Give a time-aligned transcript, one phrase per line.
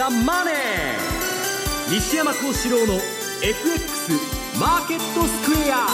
[0.00, 2.94] ザ・マネー」西山幸四郎の
[3.42, 4.12] FX
[4.58, 5.86] マーケットスクエア。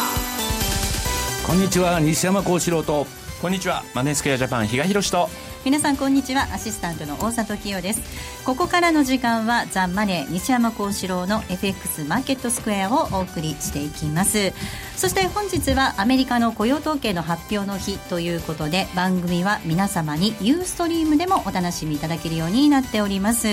[1.44, 3.08] こんにちは西山幸四郎と。
[3.42, 5.28] こんにちはマネースクエアジャパン比嘉宏と
[5.66, 6.42] 皆さんこんにちは。
[6.52, 8.00] アシスタントの大里清です。
[8.44, 14.52] ここからの時間はザ・マネー西山幸四郎の FX マーケットスクエアをお送りしていきます。
[14.94, 23.48] そして本日はアメリカの雇用統計の発表の日ということで番組は皆様にユーストリームでもお楽しみいただけるようになっております。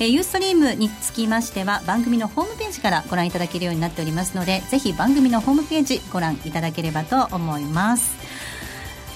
[0.00, 8.47] えユーストリームにつきましては番組のホームページからご覧いただけるようになっておりますのでぜひ番組のホームページご覧いただければと思います。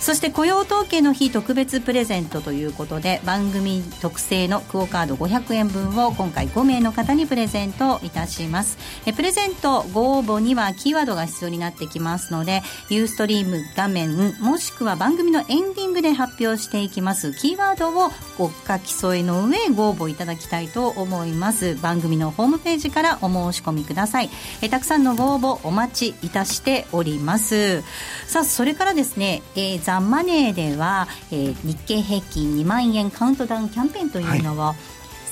[0.03, 8.79] そして雇用統計の日特別プレゼントということで番組特製のクオカード500円分を今回5名の方にプレゼントいたします。
[9.07, 21.77] えプレゼントご応募にはキーワードが必要になってきますのでユーストリーム画面もしくは番組のエンディングで発表していきますキーワードをご書き添えの上ご応募いただきたいと思います。
[21.77, 24.31] 番組のホームページからお申し込みください。
[24.63, 27.83] えたくさんのご応募お待ちいたしております。
[28.27, 34.75] さあそれからですね、えーザ・マネーでは、えー日経平均2万円カウントダウンキャンペーンというのを、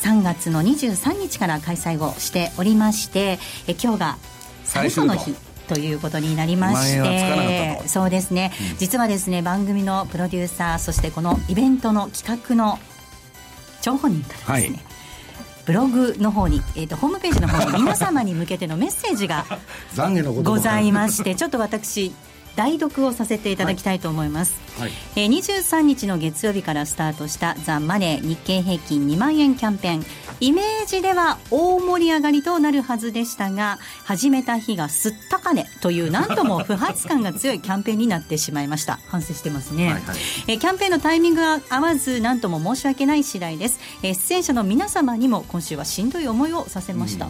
[0.03, 4.19] 3月の23日から開催をしておりまして、えー今日が
[4.65, 5.35] 最後の日
[5.69, 5.79] と。
[5.79, 12.81] いうことになりまし2万円はつかなかったてそうですね、実はですね番組のプロデューサーそしてこのイベントの企画の
[13.81, 14.87] 張本人からですね、はい。
[15.67, 19.47] ブログの方に、えー、とホームページの方に皆様に向けてのメッセージが。
[20.43, 22.13] ございましてちょっと私
[22.57, 24.91] 代読をさせていただきたいと思います、はい。
[25.17, 30.07] えー23日の月曜日からスタートした「ザ・マネー日経平均2万円キャンペーン。
[30.41, 38.99] イメージでは大盛り上がりとなるはずでしたが始めた日がすったかねというなんとも不発感が強いキャンペーンになってしまいました。
[39.09, 40.03] 反省してますね、はいはい。
[40.47, 47.29] えーキャンペーンのタイミングが合わずなんとも申し訳ない次第です、えー出演者の皆様にも今週はしんどい思いをさせました、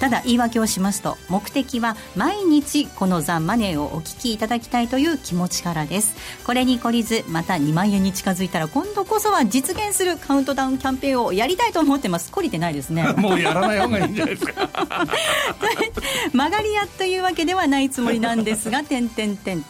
[0.00, 6.16] ただ言い訳をしますと目的は毎日この「ザ・マネー」をお聞きいただきたいという気持ちからです。
[6.44, 12.30] これに懲りずまた2万円に近づいたら今度こそは実現するカウントダウンキャンペーンをやりたいと思ってます。
[12.32, 13.12] 懲りてないですね。
[13.18, 14.68] もうやらない方がいいんじゃないですか。
[16.32, 19.62] 曲 がり屋というわけではないつもりなんですが点点点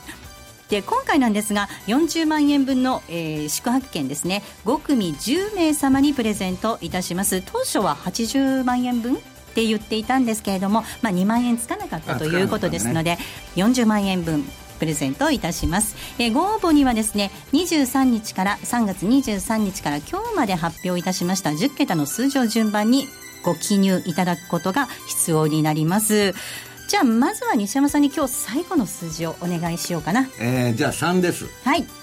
[0.69, 4.45] で今回なんですが40万円分の、えー宿泊券ですね。
[4.65, 7.43] 5組10名様にプレゼントいたします。
[7.45, 9.19] 当初は80万円分
[9.51, 13.19] って言っていたんですけれども、まあ、2万円つかなかったということですので、
[13.57, 14.45] 40万円分
[14.79, 23.07] プレゼントいたします、えーご応募にはですね23日から3月23日から今日まで発表いたしました10桁の数字を順番に
[23.45, 26.35] ご記入いただくことが必要になります。
[26.89, 30.29] じゃあまずは西山さんに今日最後の数字をお願いしようかな。
[30.41, 31.47] えー、じゃあ3です。
[31.65, 32.00] はい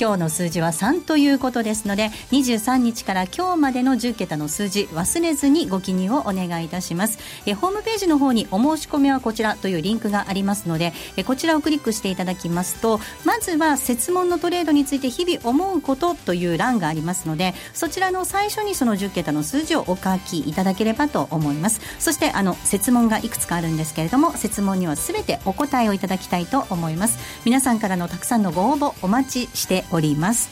[0.00, 7.18] 今日の数字は3ということですので23日から今日までの10桁の数字忘れずにご記入をお願いいたします。
[7.44, 21.82] えホームページの方にお申し込みはこちらというリンクがありますのでえこちらをクリックしていただきますとまずは設問のトレードについて日々思うことという欄がありますのでそちらの最初にその10桁の数字をお書きいただければと思います。
[21.98, 27.18] そしてあの設問がいくつかあるんですけれども設問には全てお答えをいただきたいと思います。
[27.44, 30.48] 皆さんからのたくさんのご応募お待ちしております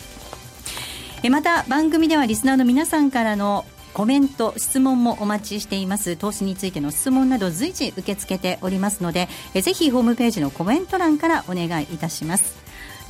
[1.23, 6.17] えまた番組ではリスナーの皆さんからのコメント、質問もお待ちしています。
[6.17, 12.57] 投資についての質問など随時受け付けておりますので、えぜひホームページのコメント欄からお願いいたします。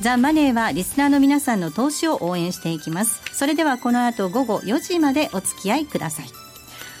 [0.01, 3.21] ザ・マネーはリスナーの皆さんの投資を応援していきます。
[3.33, 6.25] それではこの後午後4時までお付き合いください。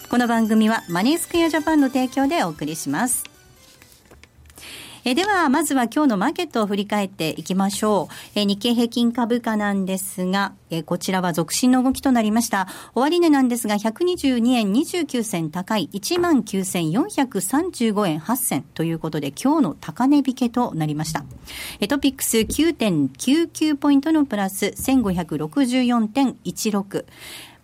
[0.09, 3.28] この番組はマネースクエアジャパンの提供でお送りします。
[5.05, 8.13] えでは、まずは今日のマーケットを振り返っていきましょう。
[8.35, 12.67] え日経平均株価なんですが、えこちらは続伸の動きとなりました。
[12.95, 21.23] 終値なんですが、122円29銭高い、19,435円8銭ということで、今日の高値引けとなりました。
[21.79, 27.05] えトピックス9.99ポイントのプラス、1564.16。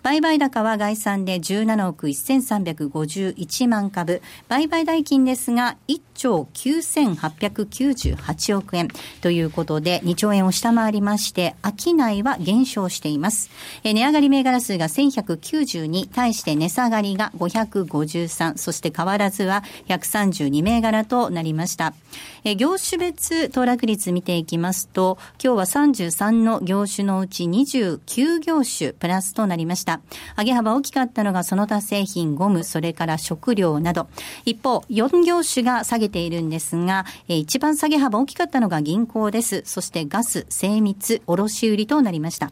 [0.06, 4.21] 売買高は概算で17億1351万株。
[4.48, 5.77] 売買代金ですが、
[6.15, 8.88] 兆9898億円
[9.21, 13.50] ということで、2兆円を下回りまして、商いは減少しています。
[13.83, 21.94] え値上がり銘柄数が1192、対して値下がりが553、そして変わらずは132銘柄となりました。
[22.44, 30.01] え業種別騰落率見ていきますと、今日は33の業種のうち29業種プラスとなりました。
[30.38, 34.07] 上げ幅大きかったのがその他製品、ゴム、それから食料など。
[34.45, 39.62] 一方、4業種が下げているんですが、えー一番下げ幅大きかったのが銀行です。
[39.66, 42.52] そしてガス、精密、卸売となりました。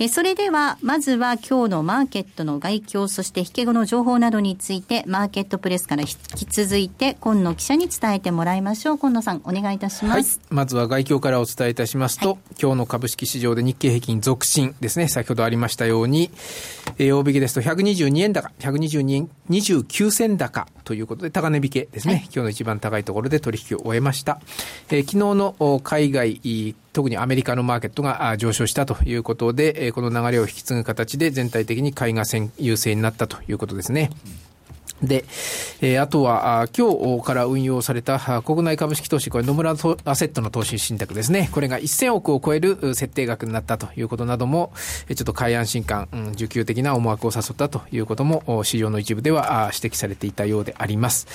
[0.00, 8.98] えそれでは、まずは今日のマーケットの外況、そして引け後の情報などについて、マーケットプレスから引き続いて、今野記者に伝えてもらいましょう。
[8.98, 10.38] 今野さん、お願いいたします。
[10.38, 16.30] はい、まずは外況からお伝えいたしますと、はい、今日の株式市場で日経平均続伸ですね、先ほどありましたように、
[16.98, 20.68] えー、大引けですと122円高、122円29銭高。
[20.84, 24.40] ということで、高値引けですね、はい、今日の一番高いところで取引を終えました。
[24.90, 26.40] えー、昨日の海外、
[26.92, 32.24] 特にアメリカのマーケットが上昇したということで、この流れを引き継ぐ形で全体的に買いが
[32.58, 34.10] 優勢になったということですね。
[35.02, 35.24] で、
[35.80, 41.48] えー、あとは、あ今日から運用された国内株式投資、これ野村アセットの投資信託ですね。
[41.52, 44.72] これが1000億を超える設定額になったということなども、
[45.08, 51.26] ちょっと買い安心感、うん、需給的な思惑を誘ったということも、市場の一部では指摘されていたようであります。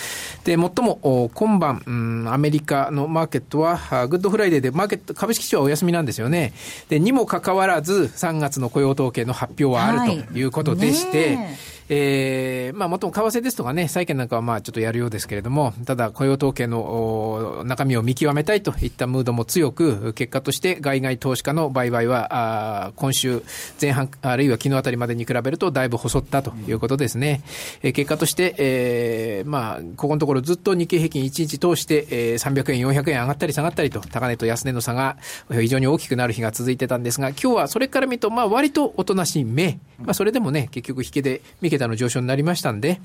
[0.43, 6.53] で、最も、今晩、うん、アメリカのマーケットは、グッドフライデーでマーケット、株式市場はお休みなんですよね。
[6.89, 23.43] で、にもかかわらず、3月の雇用統計の発表はあるということでして、はいえー、まあ、もとも為替ですとかね、債券なんかはまあちょっとやるようですけれども、ただ雇用統計の中身を見極めたいといったムードも強く、結果として海外投資家の売買は、あ今週
[23.81, 27.41] 前半、あるいは昨日あたりまでに比べるとだいぶ細ったということですね。
[27.81, 35.17] えー、結果として、えー、まあ、ここのところずっと日経平均1日通して、えー、300円、400円上がったり下がったりと、高値と安値の差が
[35.51, 43.01] 非常に大きくなる日が続いてたんですが、今日はそれから見ると、まあ割とおとなしい目、まあそれでもね、結局引けで見桁の上昇になりましたんで、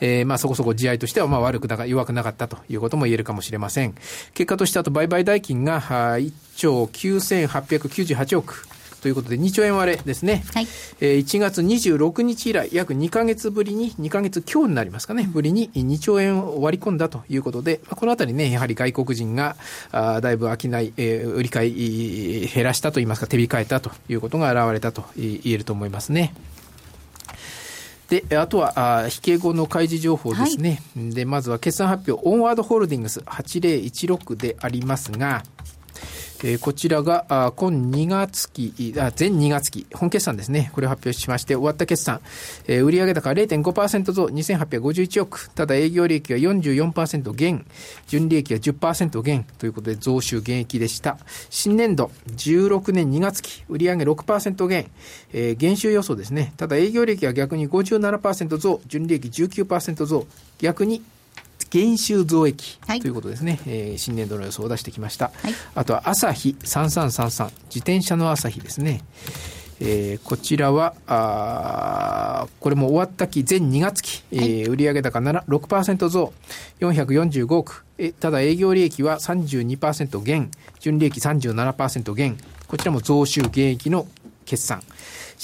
[0.00, 3.94] えー、まあそこそこ地合としてはまあ悪くなか、弱くなかったということも言えるかもしれません。
[4.34, 8.66] 結果としてあと売買代金が1兆9898億。
[9.04, 10.42] ということで、2兆円割れですね。
[10.54, 10.66] はい。
[10.98, 19.56] えー、1月26日以来、約2か月ぶりに、2か月今日になりますかね、ぶりに2兆円を割り込んだということで、まあ、このあたりね、やはり外国人が、
[19.92, 26.32] あだいぶ商い、えー、売り買い、減らしたといいますか、手控えたということが現れたと言えると思いますね。
[28.08, 30.82] で、あとは、あ引け後の開示情報ですね。
[30.96, 35.42] はい、で、まずは決算発表、オンワードホールディングス8016でありますが、
[36.46, 40.70] え、こちらが、あ今2月期、あ前2月期、本決算ですね。
[40.74, 42.20] これを発表しまして、終わった決算、
[42.68, 45.48] え、売上高0.5%増2851億。
[45.54, 47.64] ただ営業利益は44%減、
[48.08, 51.16] 純利益は10%減ということで増収減益でした。
[51.48, 54.90] 新年度16年2月期、売上6%減、
[55.32, 56.52] え、減収予想ですね。
[56.58, 60.26] ただ営業利益は逆に57%増、純利益19%増、
[60.58, 61.02] 逆に
[61.74, 69.02] 減収増益ということですね、はい、えー、新年度の予想を出してきました、はい、あとは朝日3333自転車の朝日ですね。
[69.80, 76.32] えー、こちらはあこれも終わった期前2月期、えー、売上高6%増。
[76.78, 77.84] 445億。
[77.98, 80.52] えただ営業利益は32%減。
[80.78, 82.38] 純利益37%減。
[82.68, 84.06] こちらも増収減益の
[84.44, 84.80] 決算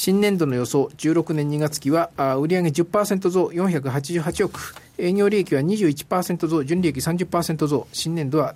[0.00, 4.74] 新年度の予想16年2月期はあ売上10%増488億。
[4.96, 8.54] 営業利益は21%増、純利益30%増、新年度は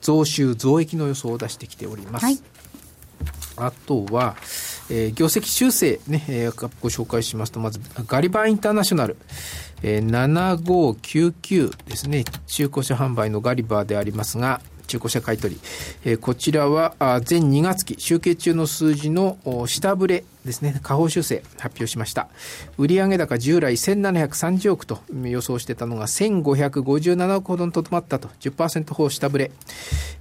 [0.00, 2.26] 増収増益の予想を出してきております。
[2.26, 2.38] はい、
[3.56, 4.36] あとは、
[4.88, 9.16] えー、業績修正ね、えー、ご紹介しますと、まず、ガリバーインターナショナル、
[9.82, 15.58] えー、7599ですね、中古車販売のガリバーでありますが、中古車買取、
[16.04, 22.28] えー、こちらは前2月期集計中の数字の下振れですね、下方修正発表しました。
[22.76, 29.50] 売上高従来1730億と予想してたのが1557億ほどにとどまったと、10%方下振れ。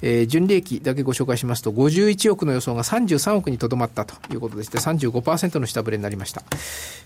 [0.01, 6.44] えー、純利益だけご紹介しますと、51億の予想が33億にとどまったということでして、35%の下振れになりました。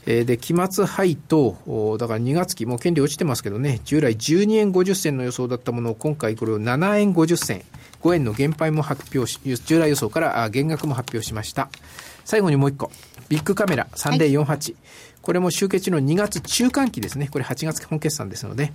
[0.06, 7.64] えー、で、期末配当、だから2月期、もう権利落ちてますけどね、従来12円50銭の予想だったものを今回これを7円50銭、
[8.02, 11.70] 5円の減配も発表し、従来予想から減額も発表しました。
[12.28, 12.92] 最後にもう一個。
[13.30, 14.46] ビッグカメラ3048。
[14.46, 14.76] はい、
[15.22, 17.30] これも集計中の2月中間期ですね。
[17.32, 18.74] これ8月本決算ですので、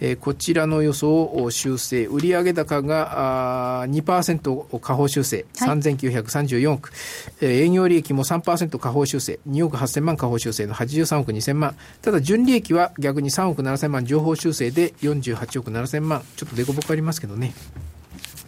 [0.00, 2.06] えー、こちらの予想を修正。
[2.06, 5.44] 売上高があ2%下方修正。
[5.54, 6.92] 3934億。
[7.40, 9.40] えー、営業利益も3%下方修正。
[9.48, 11.74] 2億8000万下方修正の83億2000万。
[12.02, 16.22] ただ純利益は逆に3億7000万上方修正で48億7000万。
[16.36, 17.52] ちょっと凸凹ありますけどね。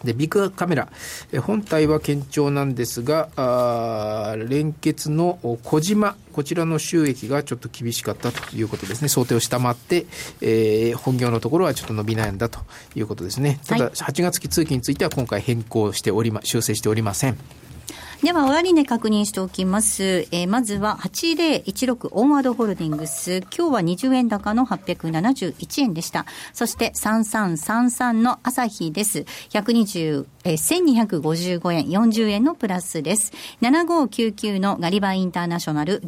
[0.05, 0.87] で、ビッグカメラ、
[1.31, 9.07] え本体は堅調なんですが、あ連結の小島、こちらの収益がちょっと厳しかったということですね。
[9.07, 10.05] 想定を下回って、
[10.41, 12.59] えー、本業のところはちょっと伸び悩んだと
[12.95, 13.59] いうことですね。
[13.67, 17.64] ただ、8月期通期については今回変更しておりま、修正しておりません。
[18.23, 20.27] では、終値確認しておきます。
[20.31, 23.41] えー、まずは、8016オンワードホールディングス。
[23.55, 26.25] 今日は20円高の871円でした。
[26.53, 29.25] そして、3333の朝日です。
[29.49, 33.33] 120、えー、1255円、40円のプラスです。
[33.61, 36.01] 7599のガリバインターナショナル、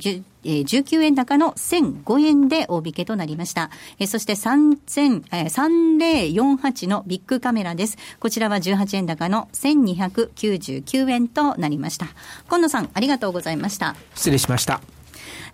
[0.48, 3.70] えー、19円高の1005円で大引けとなりました。
[4.00, 7.98] えー、そして3000、えー、3048のビッグカメラです。
[8.20, 12.08] こちらは18円高の1299円となりました。
[12.48, 13.96] 今野さん、ありがとうございました。
[14.16, 14.97] 失礼しました。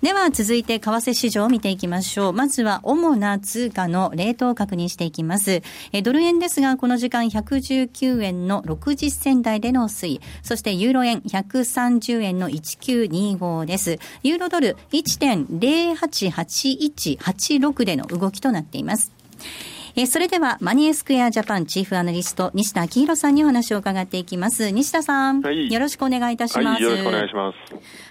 [0.03, 2.33] では続いて為替市場を見ていきましょう。
[2.33, 5.61] まずは主な通貨のレートを確認していきます。
[5.93, 10.19] えドル円ですが、この時間119円の60銭台での推移。
[10.41, 13.97] そしてユーロ円130円の1925です。
[14.23, 19.13] ユーロドル1.088186での動きとなっています。
[19.95, 24.71] えそれでは、マニースクエアジャパンチーフアナリスト、西田明宏さんにお話を伺っていきます。
[24.71, 26.65] 西田さん、はい、よろしくお願いいたします。
[26.65, 27.57] はい、よろしくお願いします。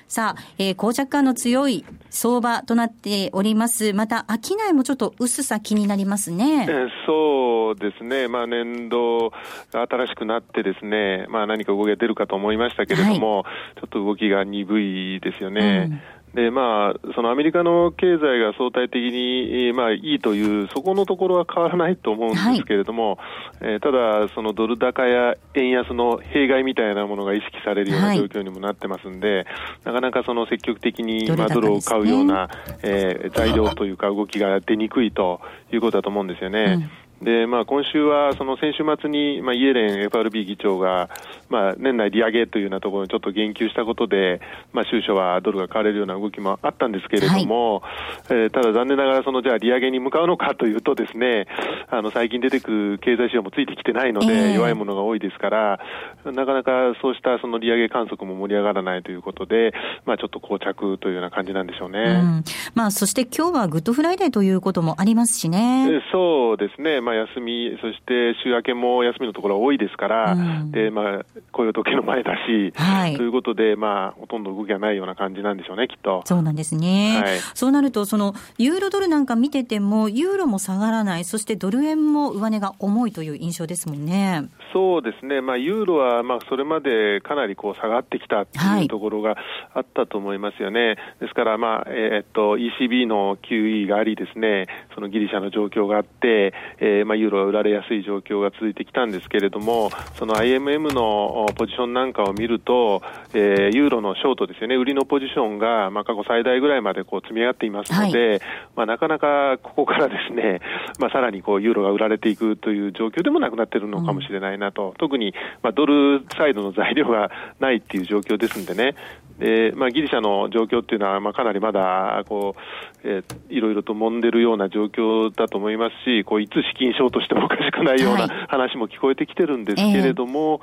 [0.07, 3.95] さあ、えー、膠着感の強い相場となっております。
[3.95, 6.67] また、商いもちょっと薄さ気になりますね。
[6.69, 8.29] えー、そうですね。
[8.29, 9.33] まあ、年度
[9.73, 15.89] 新しくなってですね、まあ、何か動きが出るかと思いましたけれども、はい、ちょっと動きが鈍いですよね。
[15.91, 23.17] うんで、まあ、そのアメリカの経済が相対的に、まあ、いいという、そこのところは変わらないと思うんですけれども、
[23.61, 29.47] はい、えー、ただ、そのドル高や円安の弊害みたいなものが意識されるような状況にもなってますんで、はい、
[29.85, 32.49] なかなかその積極的に、まあ、ドルを買うような、
[32.83, 36.79] えー、材料というか動きが出にくいということだと思うんですよね。
[36.97, 41.09] うんで、まあ、今週はその先週末に、まあ、イエレン FRB 議長が、
[41.49, 44.41] まあ、年内利上げというようなところにちょっと言及したことで、
[44.73, 47.89] まあ、週初はドルが買われるような動きもあったんですけれども、は
[48.31, 51.47] い、えー、ただ残念ながら、そのじゃあ利上げに向かうのかというとですね、
[51.89, 55.81] あの最近出てくる経済指標もついてきてないので、弱いものが多いですから、
[56.25, 59.73] なかなかそうしたその利上げ観測も盛り上がらないということで、
[60.05, 61.99] まあ、ちょっと膠着というような感じなんでしょうね。
[62.01, 66.03] うん、まあ、そして今日はグッドフライデーということもありますしね。
[66.13, 67.01] そうですね。
[67.01, 76.23] まあまあ、休み、そして週明けも休みのところが多いですから、うん、でまあ、雇用統計の前だし、はい、ということで、まあ、ほとんど動きがないような感じなんでしょうね、きっと。
[76.25, 77.21] そうなんですね。
[77.23, 84.49] はい、そうなると、そのユーロドルなんか見てても、ユーロも下がらない、そしてドル円も上値が重いという印象ですもんね。
[84.73, 89.37] そうですね、まあ、ユーロはまあそれまでかなりこう下がってきたっていうところが
[89.75, 90.81] あったと思いますよね。
[90.81, 103.03] はい、ですから、まあえー、っと ECB の QE がありですね、そのギリシャの状況があって、えーまあ、ユーロは売られやすい状況が続いてきたんですけれども、その IMM のポジションなんかを見ると、
[103.35, 108.41] えー、ユーロのショートですよね、売りのポジションが、まあ、過去最大ぐらいまでこう積み上がっていますので、はい、
[108.77, 110.61] まあ、なかなかここからですね、
[110.99, 117.31] まあ、さらにこうユーロが売られていくという状況でもなくなっているのかもしれないなと、うん、特に、まあ、ドルサイドの材料が
[117.61, 118.95] ないっていう状況ですんでね、
[119.43, 130.61] でまあ、ギリシャの状況っていうのは、まあ、かなりまだこう、えー、いろいろと揉んでるような状況だと思いますし、こういつ資金ショートしてもおかしくないような話も聞こえてきてるんですけれども、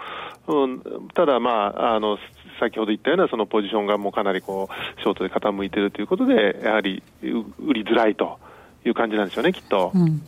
[0.48, 0.82] はいうん、
[1.14, 2.18] ただ、まあ、あの
[2.62, 8.40] 先ほど言ったようなそのポジションがもうかなりこうショートで傾いてるということで、やはり売りづらいと
[8.86, 9.92] いう感じなんでしょうね、きっと。
[9.94, 10.22] うん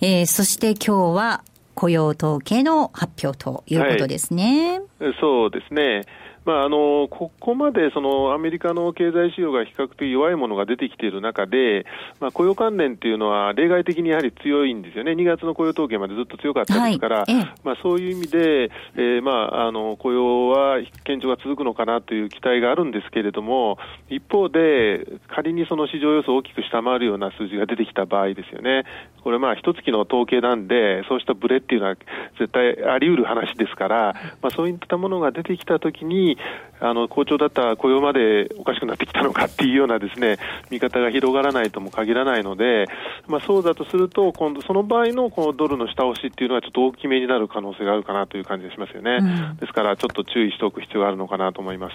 [0.00, 1.42] えー、そして今日は
[1.74, 4.80] 雇用統計の発表ということですね。
[5.00, 6.02] はい、そうですね。
[6.44, 11.86] まあ、あのここまでそのアメリカの経済指標が比較的弱いものが出てきている中で、
[12.20, 28.84] まあ、雇用関連っていうのは例外的にやはり強いんですよね、2月の雇用統計までずっと強かったですから、はい、まあ、そういう意味で、えーまあ、あの雇用は堅調が続くのかなという期待があるんですけれども、一方で、仮にその市場予想を大きく下回るような数字が出てきた場合ですよね、
[29.22, 31.96] これ、まあ一月の統計なんで、そうしたブレっていうのは
[32.38, 36.31] 絶対あり得る話ですから、まあ、そういったものが出てきたときに、
[36.80, 40.38] あの好調だった雇用までおかしくなってきたのかっていうようなですね
[40.70, 42.86] 見方が広がらないとも限らないので、
[43.28, 51.94] まあ、そうだとすると、今度、その場合のこのドルの下押しっていうのは、ちょっと大きめになる可能性があるかなという感じがしますよね、うん、ですからちょっと注意しておく必要があるのかなと思います。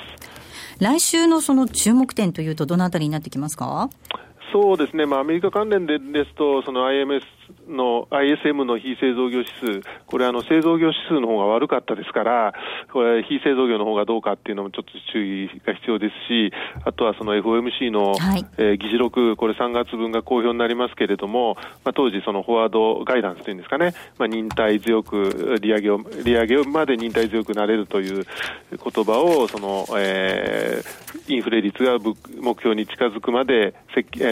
[0.79, 3.89] 来週のその注目点というと、どのあたりになってきますか？
[4.53, 7.21] そうですね、まあ、アメリカ関連でですと、その IMS
[7.67, 9.49] の ISM の非製造業指
[9.81, 12.53] 数、これ、あの製造業指数の方が悪かったですから、
[12.91, 16.51] これ、非製造業の方がどうかっていうのもちょっと注意が必要ですし、
[16.83, 28.25] あとはその FOMC の、はい、えー、議事録、これ3月分が公表になりますけれども、まあ、当時、そのフォワードガイダンスというんですかね、まあ、忍耐強く利上げを、利上げまで忍耐強くなれるという
[28.71, 33.73] 言葉を、その、えー、インフレ率が目標に近づくまで、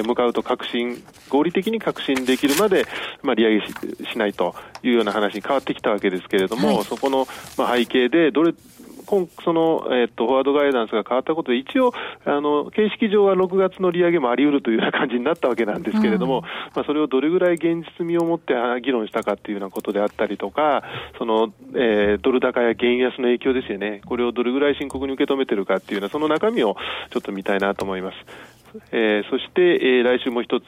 [0.05, 2.85] 向かうと確信、合理的に確信できるまで、
[3.23, 3.73] まあ、利上げし
[4.11, 8.53] しないというような話に変わってきたわけですけれども、はい、そこの、まあ、背景でどれ
[9.05, 11.93] 今その、えっと、フォワードガイダンスが変わったことで、一応、
[12.25, 16.43] あの、形式上は6月の利上げもあり得るというような感じになったわけなんですけれども、うん、
[16.75, 20.83] まあ、それをどれぐらい現実味を持って議論したかっていうようなことであったりとか、
[21.17, 24.01] その、えー、ドル高や原安の影響ですよね。
[24.05, 26.75] これをどれぐらい深刻に受け止めてるかっていうのは、その中身を
[27.11, 28.54] ちょっと見たいなと思います。
[28.91, 30.63] えー、そして、えー、来週も一つ、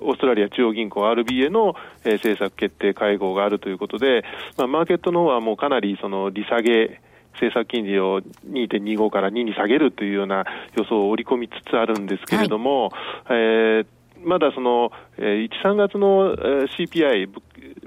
[0.00, 4.24] オーストラリア中央銀行 RBA の、えー、政策決定会合があるということで、
[4.56, 7.00] まあ、マーケットの方はもうかなりその利下げ、
[7.34, 10.44] 政策金利を2.25から2に下げるというような
[10.76, 12.90] 予想を織り込みつつあるんですけれども、はい、
[13.30, 13.86] えー
[14.24, 17.28] まだその、えー、1、3月の、えー、CPI、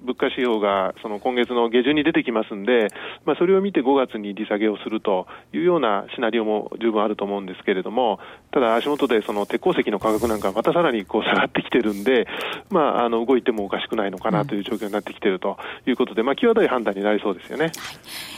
[0.06, 2.88] 物価指標がその今月の下旬に出てきますんで、
[3.26, 8.20] まあ、それを見て5月に利下げをするというようなシナリオも十分あると思うんですけれども、
[8.52, 12.28] ただ足元でその鉄鉱石の価格なんかまたさらにこう下がってきてるんで、
[12.70, 17.66] まあ、あの動いてもおかしくないのかなという状況になってきているということで、まあ、際どい判断になりそうですよね。
[17.66, 17.74] はい、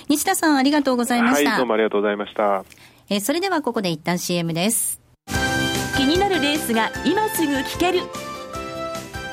[0.10, 1.50] 西田さん、ありがとうございました。
[1.50, 2.64] はい、どうもありがとうございました。
[3.10, 5.02] えー、それではここで一旦 CM です。
[5.96, 8.27] 気になるレースが今すぐ聞ける。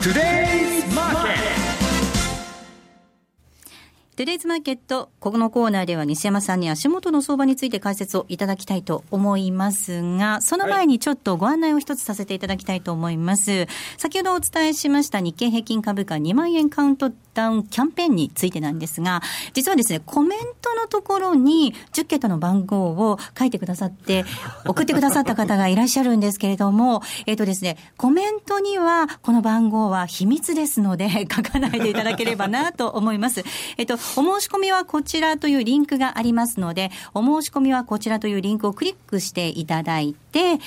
[0.00, 1.36] Today's Market
[4.16, 13.66] トゥデイズマーケット、このコーナーでは西山さんに足元の相場について解説をいただきたいと思いますが、その前にちょっとご案内を一つさせていただきたいと思います。
[13.98, 19.22] 先ほどお伝えしました日経平均株価2万円カウントダウンキャンペーンについてなんですが、
[19.54, 24.24] 実はですね、コメントのところに10桁の番号を書いてくださって、
[24.66, 33.42] 送ってくださった方がいらっしゃるんですけれども、えっ、ー、とですね、コメントにはこの番号は秘密ですので、 書かないでいただければなと思います。
[33.76, 40.58] えっ、と、お申し込みはこちらというリンクがありますので、お申し込みはこちらというリンクをクリックしていただいて、で、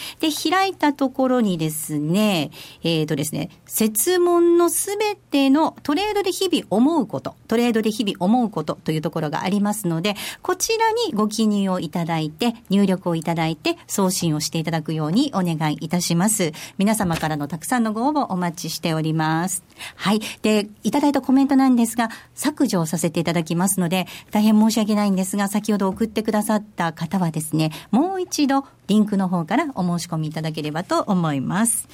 [0.52, 2.52] 開いたところにですね、
[2.84, 16.52] えっ、ー、とですね、設問のすべてのトレードで日々思うこと、トレードで日々思うことというところがありますので、こちらにご記入をいただいて、入力をいただいて、送信をしていただくようにお願いいたします。
[16.78, 19.64] 皆様からのたくさんのご応募お待ちしております。
[19.96, 20.20] はい。
[20.42, 31.88] で、いただいたコメントなんですが、削除をさせていただきますので、大変申し訳ないんですが、先ほど送ってくださった方はですね、もう一度リンクの方からお申し込みいただければと思います。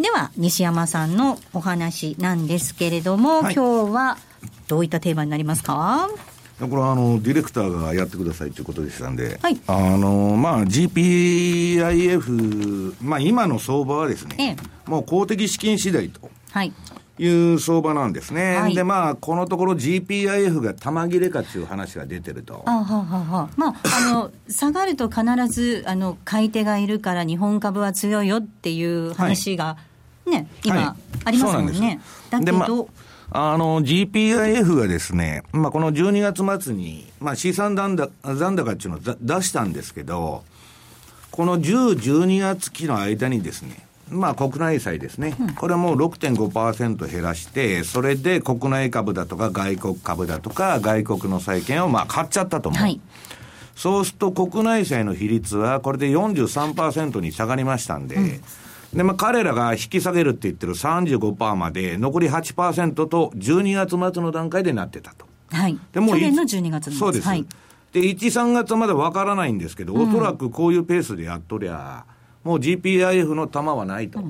[0.00, 4.18] では、西山さんのお話なんですけれども、はい、今日は
[4.68, 6.08] どういったテーマになりますか？
[6.60, 12.22] これはあのディレクターがやってくださいということでしたんで、はい、あのまあ、GPIF、
[13.00, 14.56] まあ、今の相場はですね、ええ、
[14.90, 16.28] もう公的資金次第と。
[16.50, 16.72] はい
[17.18, 18.56] いう相場なんですね。
[18.56, 22.62] はい、で、まあ、このところ GPIF が玉切れかっていう話が出てると。
[22.66, 23.48] あははは。
[23.56, 23.74] まあ、
[24.08, 29.76] あの、 下がると必ず、あの、買い手がいるから日本株は強いよっていう話が、は
[30.26, 32.00] い、ね、今、はい、ありますもんね。
[32.30, 32.66] だけど、ま
[33.30, 40.44] あの、GPIF がですね、まあ、この12月末に、まあ、資産残高残高っていうのを出したんですけど、
[41.30, 52.82] この10、12月期の間にですね、まあ、国内債ですね、うん、これも6.5%減らして、それで国内株だとか外国株だとか、外国の債券をまあ買っちゃったと思う。
[52.82, 53.00] はい、
[53.74, 58.42] そうすると国内債の比率はこれで43%に下がりましたんで、うん
[58.92, 65.26] で、まあ、彼らが引き下げるって言ってる35%まで、残り8%と12月末の段階でなってたと。
[65.50, 65.78] はい。
[65.92, 67.26] でも去年の12月そうです。
[67.26, 67.44] はい、
[67.92, 72.04] で、1、3月までわからないんですけど、おそらくこういうペースでやっとりゃ、
[72.44, 74.22] もう GPIF の玉はないと。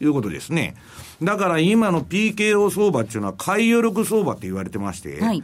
[0.00, 0.74] いうことですね。
[1.22, 5.42] だから今の PKO 相場っていうのは、買い余力相場って言われてまして、はい、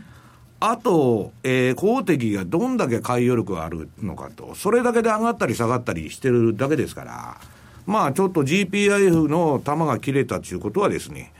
[0.60, 7.36] あと、えー、公的がどんだけ買い余力があるのかと、それだけで上がったり下がったりしてるだけですから、
[7.86, 11.32] まあちょっと GPIF の玉が切れたということはですね、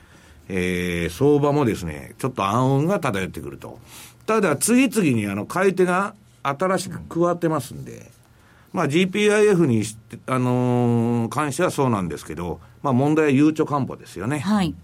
[0.49, 3.79] えー、相場もですね、ちょっと暗雲が漂ってくると。
[4.27, 8.11] ただ、次々にあの、買い手が新しく加わってますんで、
[8.73, 14.39] まあ、GPIF にし、あのー、関してはそうなんですけど、まあ、問題はゆうちょ担保ですよね。
[14.39, 14.75] はい。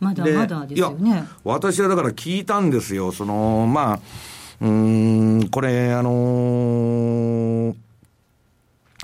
[0.00, 1.24] まだまだですよね。
[1.44, 3.12] 私はだから聞いたんですよ。
[3.12, 4.00] その、まあ、
[4.60, 7.74] うん、これ、あのー、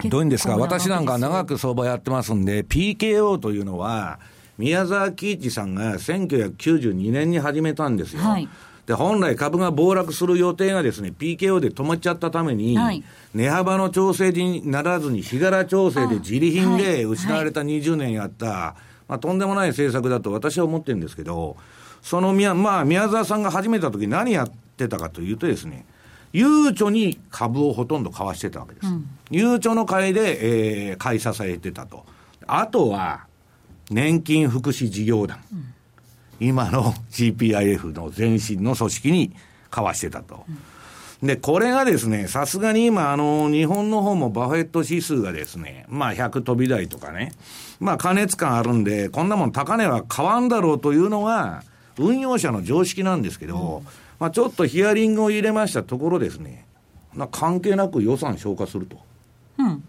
[0.08, 4.20] どういうんですか、私なんか長く相場やってますんで、PKO というのは、
[4.58, 8.22] 宮沢喜一さんが1992年に始めたんですよ。
[8.22, 8.48] はい、
[8.88, 21.58] で、本来株が暴落する予定がですね、PKO で止まっちゃったために、はい、値幅の調整にならずに、日柄調整で自利品で失われた20年やった、はい、まあ、とんでもない政策だと私は思ってるんですけど、
[22.00, 25.84] その宮、まあ、宮沢さんが始めた時何やってたかというとですね、
[26.32, 28.86] ゆうちょに株をほとんど買わしてたわけです。
[28.86, 32.06] うん、ゆうちょの買いで、えー、買い支えてたと。
[32.46, 33.26] あとは、
[33.90, 35.40] 年金福祉事業団。
[35.52, 35.74] うん
[36.40, 39.34] 今の GPIF の前身の組織に
[39.70, 40.44] 交わしてたと。
[41.22, 47.32] で、これがですね、さすがに今、あの、日本の方もバフェット指数がですね、まあ100飛び台とかね、
[47.80, 51.64] まあ加熱感あるんで、こんなもん高値は変わんだろうというのが、
[51.98, 53.84] 運用者の常識なんですけど、うん、
[54.20, 56.64] まあちょっとヒアリングを入れましたところですね、
[57.14, 58.98] まあ、関係なく予算消化すると。
[59.58, 59.82] うん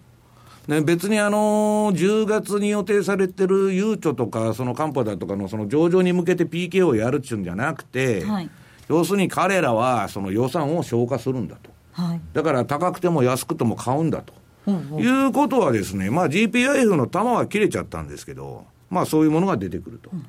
[0.69, 8.49] ね、別にあのー、10月に予定されてるゆうちょとか、そのカンパだとかのその上場に向けて PK をやるっちゅうんじゃなくて、はい、
[8.87, 11.71] 要するに彼らはその予算を消化するんだと。
[11.93, 14.31] はい、だから高くても安くても買うんだと。
[14.67, 20.11] うんうん、いうことはですね、まあ GPIF の玉は切れちゃったんですけど、まあそういうものが出てくると。
[20.13, 20.23] うん、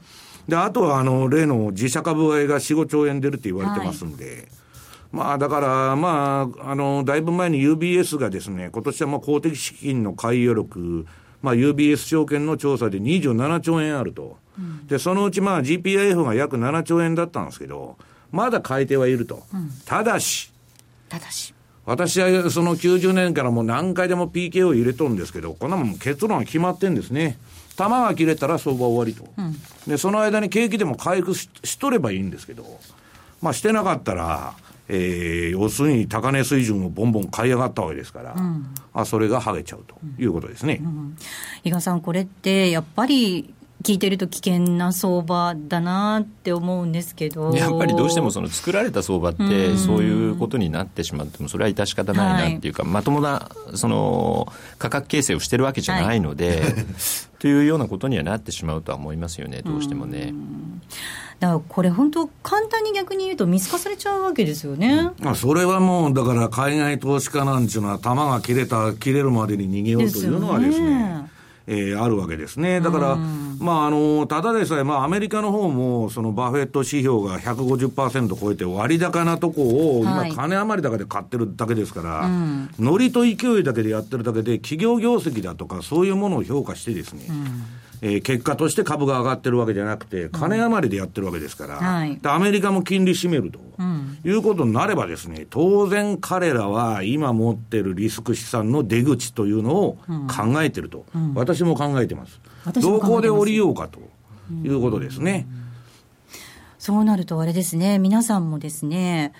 [0.48, 4.48] で、あとはあの、例の自社株買いが4、5兆円出るって言われてますんで、はい
[5.12, 11.06] まあだから、まあ、あの、だいぶ前に UBS がですね、今年はまあ公的資金の買い余力、
[11.42, 14.38] まあ UBS 証券の調査で27兆円あると。
[14.58, 17.96] うん、で、そのうちまあ GPIF が約7兆円だったんですけど、
[18.30, 19.42] まだ買い手はいると。
[19.52, 20.52] うん、ただし、
[21.08, 21.54] ただし。
[21.86, 27.36] 私はその90年からもう何回でも PK を入れとるんですけど、こんなもん結論は決まってんですね。
[27.76, 29.28] 玉が切れたら相場終わりと。
[29.36, 29.56] うん、
[29.88, 32.64] で、その間に景気でも回復ししとればいいんですけど、
[33.42, 34.54] まあしてなかったら、
[34.92, 41.16] えー、要するに高値水準をボンボン買い上がったわけですから、うん、あそれが剥げちゃうということですね、うん、
[41.62, 47.54] 伊賀さん、これってやっぱり聞いてると危険な相場だなって思うんですけど。
[47.54, 56.74] やっぱりどうしてもその作られた相場ってそういうことになってしまってもそれは致し方ないなっていうか、はい、まともなその価格形成をしてるわけじゃないので、はい、
[57.38, 60.34] というようなことにはなってしまうとは思いますよねどうしてもね。
[61.38, 65.10] だからこれ本当簡単に逆に言うと見透かされちゃうわけですよね。
[65.20, 71.30] まあそれはもうだから海外投資家なんていうのは弾が切れた切れるまでに逃げようというのはですね。
[71.72, 72.80] えー、あるわけですね。
[72.80, 82.28] だから、まあ、あの、ただでさえ、まあ、アメリカの方も、そのバフェット指標が150%超えて割高なとこを、今、金余り高で買ってるだけですから、
[82.80, 87.22] ノリと勢いだけでやってるだけで、企業業績だとか、そういうものを評価してですね、
[88.02, 102.40] えー、結果として株が上がってるわけじゃなくて、金余りでやってるわけですから、うんはい、アメリカも金利締めると、うん、いうことになればですね、当然彼らは今持ってるリスク資産の出口というのを考えてると、うん、私も考えてます。
[102.80, 104.00] どこで降りようかと
[104.64, 105.46] いうことですね。
[106.78, 109.34] そうなるとあれですね、皆さんもですね、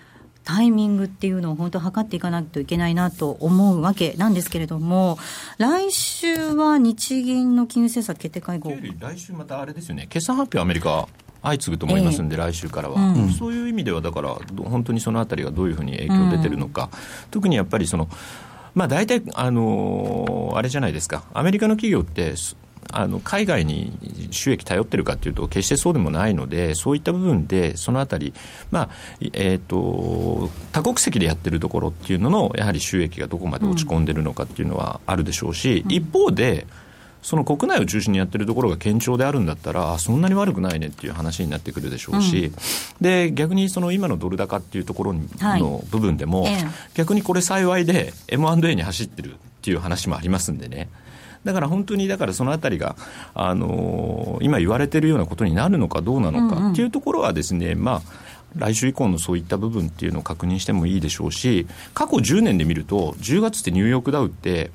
[0.45, 5.19] タイミングっていうのを本当測っていかないといけないなと思うわけなんですけれども、
[5.59, 8.73] 来週は日銀の金融政策決定会合。
[8.99, 11.09] 来週またあれですよね、決算発表アメリカ
[11.43, 16.99] 相次ぐと思いますんで、えー、来週からは、うん、そういう意味では、だから、本当にそのあたりがどういうふうに影響出てるのか、うん、
[17.31, 18.09] 特にやっぱりその、
[18.75, 22.35] まあ、大体、あのー、あれじゃないですか、アメリカの企業って、
[22.93, 23.93] あの海外に
[24.31, 28.33] 収益頼ってるかというと、決してそうでもないので、そういった部分で、そのあたり、
[28.71, 28.89] まあ
[29.33, 36.67] えーと、多国籍でやってるところっていうのの、やはり収益がどこまで落ち込んでるのかっていうのはあるでしょうし、うん、一方で、
[37.23, 42.55] その国内を中心にやってるところが堅調であるんだったら、そんなに悪くないねっていう話になってくるでしょうし、うん、
[43.01, 46.53] で逆にその今のドル高っていうところの部分でも、はい、
[46.95, 50.89] 逆にこれ幸いで M&A に走ってるっていう話もありますんでね。
[51.45, 52.97] だから本当に、だからそのあたりが、
[53.35, 58.13] あのー、今言われているようなことになるのかどうなのかっていうところはですね、まあ、
[58.57, 64.71] 来週以降のそういった部分っていうのを確認してもいいでしょうし、過去10年で見ると、10月ってニューヨークダウって、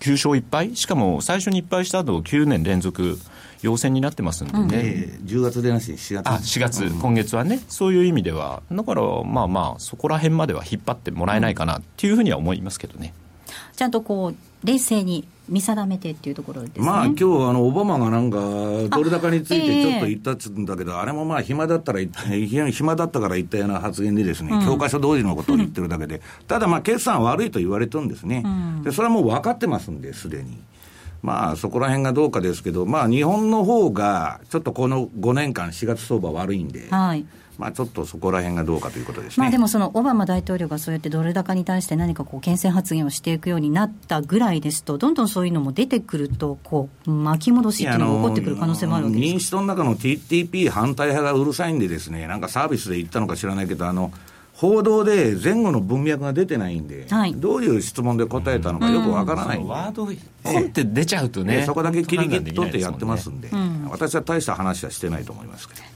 [0.00, 3.18] 9勝1敗、しかも最初に1敗した後9年連続。
[3.62, 4.70] 陽線になってますんでね、うん。
[4.74, 6.28] えー、10月でなし4月。
[6.28, 13.14] あ4月、うん、今月はね、そういう意味では、だからまあまあ、そこら辺までは引っ張ってもらえないかなっていうふうには思いますけどね。
[13.74, 16.84] ちゃんとこう冷静に見定めてっていうところですね。
[16.84, 28.42] まあ今日あのオバマがなんかドル高についてちょっと言ったっつうんだけど、あ,、れもまあ暇だったら暇だったから言ったような発言でですね、うん、教科書通りのことを言ってるだけで、ただまあ決算悪いと言われてるんですね。
[28.44, 30.58] うん、でそれはもう分かってますんで、すでに。
[31.22, 36.88] まあそこら辺がどうかですけど、まあ日本の方がちょっとこの5年間4月相場悪いんで。
[36.90, 37.24] はい
[37.58, 54.12] まあ、ちょっとそこら辺がどうかということですね、まあ、でもそのオバマ大統領がそうやってドル高に対して何かこう牽制発言をしていくようになったぐらいですと、どんどんそういうのも出てくると、こう巻き戻しっていうのが起こってくる可能性もあるわけです民主党の中の TTP 反対派がうるさいんで、ですねなんかサービスで言ったのか知らないけど、あの
[54.56, 63.50] 報道で前後の文脈が出てないんで、はい、どういう質問で答えたのかよくわからないんで、ワード、ポンって出ちゃうとね、そこだけ切り切っとってやってますんで、
[63.90, 65.95] 私は大した話はしてないと思いますけど。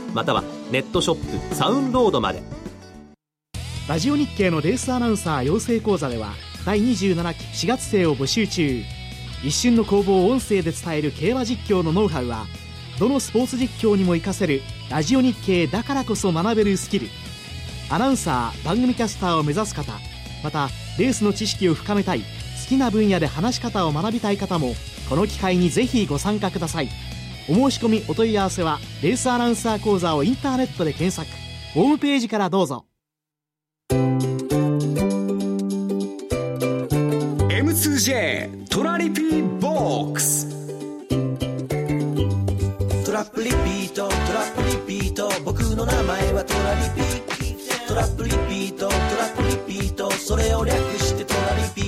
[0.13, 2.41] またはネットショップサウンロードまで。
[3.87, 6.33] ラジオ日経のレースアナウンサー養成講座では
[6.65, 8.81] 第27期4月生を募集中。
[9.43, 12.45] 一瞬の攻防を音声で伝える競馬実況のノウハウは
[12.99, 17.07] どのスポーツ実況にも活かせるラジオ日経だからこそ学べるスキル。
[17.89, 19.93] アナウンサー番組キャスターを目指す方
[20.43, 22.25] またレースの知識を深めたい好
[22.69, 24.75] きな分野で話し方を学びたい方も
[25.09, 26.89] この機会にぜひご参加ください。
[27.51, 31.29] お申し込みお問い合わせはレースアナウンサー講座をインターネットで検索。
[31.73, 32.85] ホームページからどうぞ。
[37.49, 40.47] M2J トトラリピボックス。
[43.05, 45.29] トラップリピートトラップリピート。
[45.43, 47.01] 僕の名前はトラリピ
[47.85, 50.09] トラップリピートトラップリピート。
[50.11, 51.81] それを略してトラリピ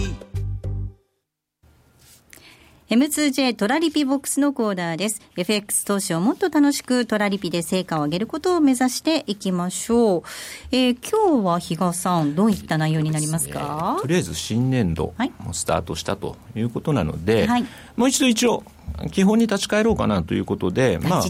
[2.89, 5.21] M2J トラリピボックスのコーナーです。
[5.37, 10.23] FX 投資をもっと楽しくトラリピで成果を上げることを目指していきましょう。
[10.71, 17.65] えー、今日は比嘉さん、どういった内容になりますか、ね、とりあえず新年度もスタートしたということなので、はい、
[17.95, 18.63] もう一度一応、
[19.11, 21.23] 基本に立ち返ろうかなということで、まあ、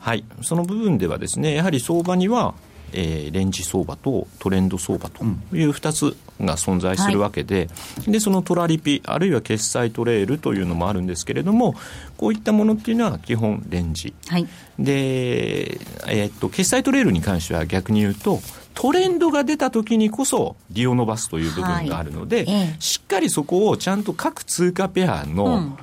[0.00, 2.54] はい、その部分ではですね、やはり相場には、
[2.92, 11.74] えー、レンジ相場とトレンド相場という2つが存在するわけではい、でそのトラリピあるいは決済トレールというのもあるんですけれども
[12.16, 14.46] こういったものっていうのは基本レンジ、はい、
[14.78, 18.40] で、えー、っと決済トレールに関しては逆に言うと
[18.74, 22.46] トレンドが出た時にこそ利を伸ばすという部分があるので、はい。
[22.48, 25.78] ええ、しっかりそこをちゃんと各通貨ペアの、うん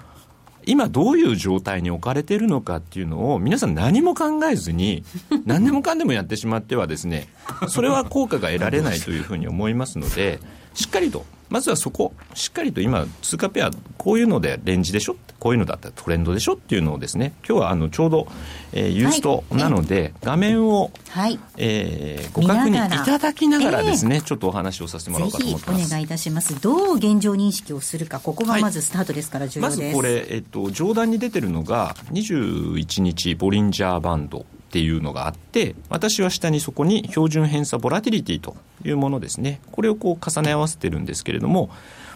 [0.65, 5.03] 今どういう状態に置かれているのかっていうのを皆さん何も考えずに
[5.45, 7.27] 何でもかんでもやってしまってはですね
[7.67, 10.39] それは効果が得られないというふうに思いますので
[10.73, 15.15] しっかりとまずはそこしっかりと今通貨ペアこういうのでレンジでしょ？
[15.39, 16.53] こういうのだったらトレンドでしょ？
[16.53, 18.27] っていうのをですね今日はあのちょうど、
[18.71, 21.39] えー、ユーストなので、はい、画面を、はい。
[21.57, 25.85] えー、ご確認いただきながらですね、えー、ちょっとお話をさせてもらおうかと思ってます。
[25.85, 26.59] お願いいたします。
[26.59, 39.61] どう現状認識をするかここがまずスタートですから重要です、はい、まずこれ、えっと、上段に出てるのが21日ボリンジャーバンドっていうのがあって私は下にそこに標準偏差ボラティリティというものですね。
[39.71, 41.69] これをこう重ね合わせてるんですけれども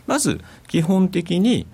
[0.07, 1.67] まず基本的に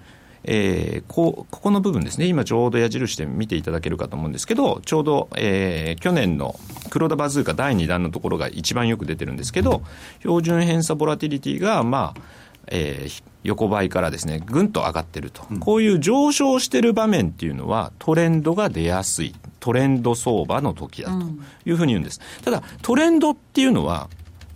[0.45, 9.83] えー、こここの部分ですね、今ちょうど矢印で見ていただけるかと思うんですけど、ちょうど、えー、去年の黒田バズーカ第2弾のところが一番よく出てるんですけど、
[10.19, 12.21] 標準偏差ボラティリティが、まあ、
[12.67, 21.25] えー、横ばいからですね、ぐんと上がってると、うん、こういう上昇してる場面っていうのは、トレンドが出やすい、トレンド相場の時だと
[21.65, 22.19] いうふうに言うんです。
[22.43, 24.09] ただ、トレンドっていうのは、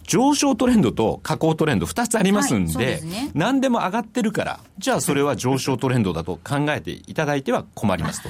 [0.03, 8.29] 上昇トレンドと下降トレンド2つありますんで、はいでね、何でも上がってるから、じゃあそれは上昇トレンドだと考えていただいては困りますと。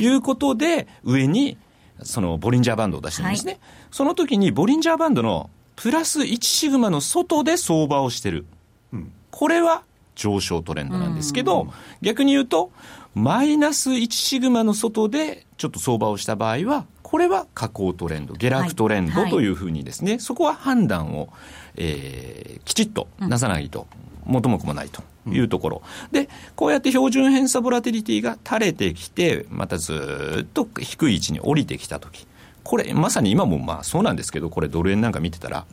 [0.00, 1.56] いうことで、上に
[2.02, 3.52] そのボリンジャーバンドを出してるんですね。
[3.52, 3.60] はい、
[3.92, 8.46] その時にボリンジャーバンドのプラス1シグマの外で相場をしてる。
[8.94, 9.82] うん、これは
[10.14, 11.68] 上昇トレンドなんですけど、
[12.00, 12.70] 逆に言うと、
[13.14, 20.16] マイナス1シグマの外でちょっと相場をした場合は、これは下降トレンド、下落トレンドというふうにですね、はい。
[20.16, 21.28] はい、そこは判断を、
[21.76, 23.86] えー、きちっとなさないと、
[24.24, 32.26] 元も子もないというところ、うん、で、こうやって標準偏差ボラティリティが垂れてきて、またずっと低い位置に降りてきたとき、
[32.64, 35.66] これ、まさに今もまあそうなんですけど、これ、ドル円なんか見てたら、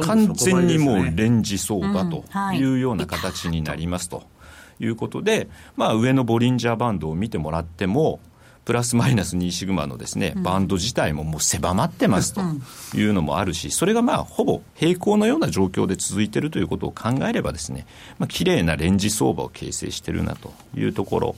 [0.00, 2.24] 完全にもうレンジ相場と
[2.54, 4.24] いうような形になりますと
[4.80, 8.20] いうことで、まあ、上のボリンジャーバンドを見てもらっても、
[8.64, 12.40] プラスマイナス2シグマのですね、バンド自体ももう狭まってますと
[12.94, 17.86] いうのもあるし、それがまあほぼ平行のような状況で続いているということを考えればですね、
[18.18, 21.36] まあ綺麗なレンジ相場を形成しているなというところ。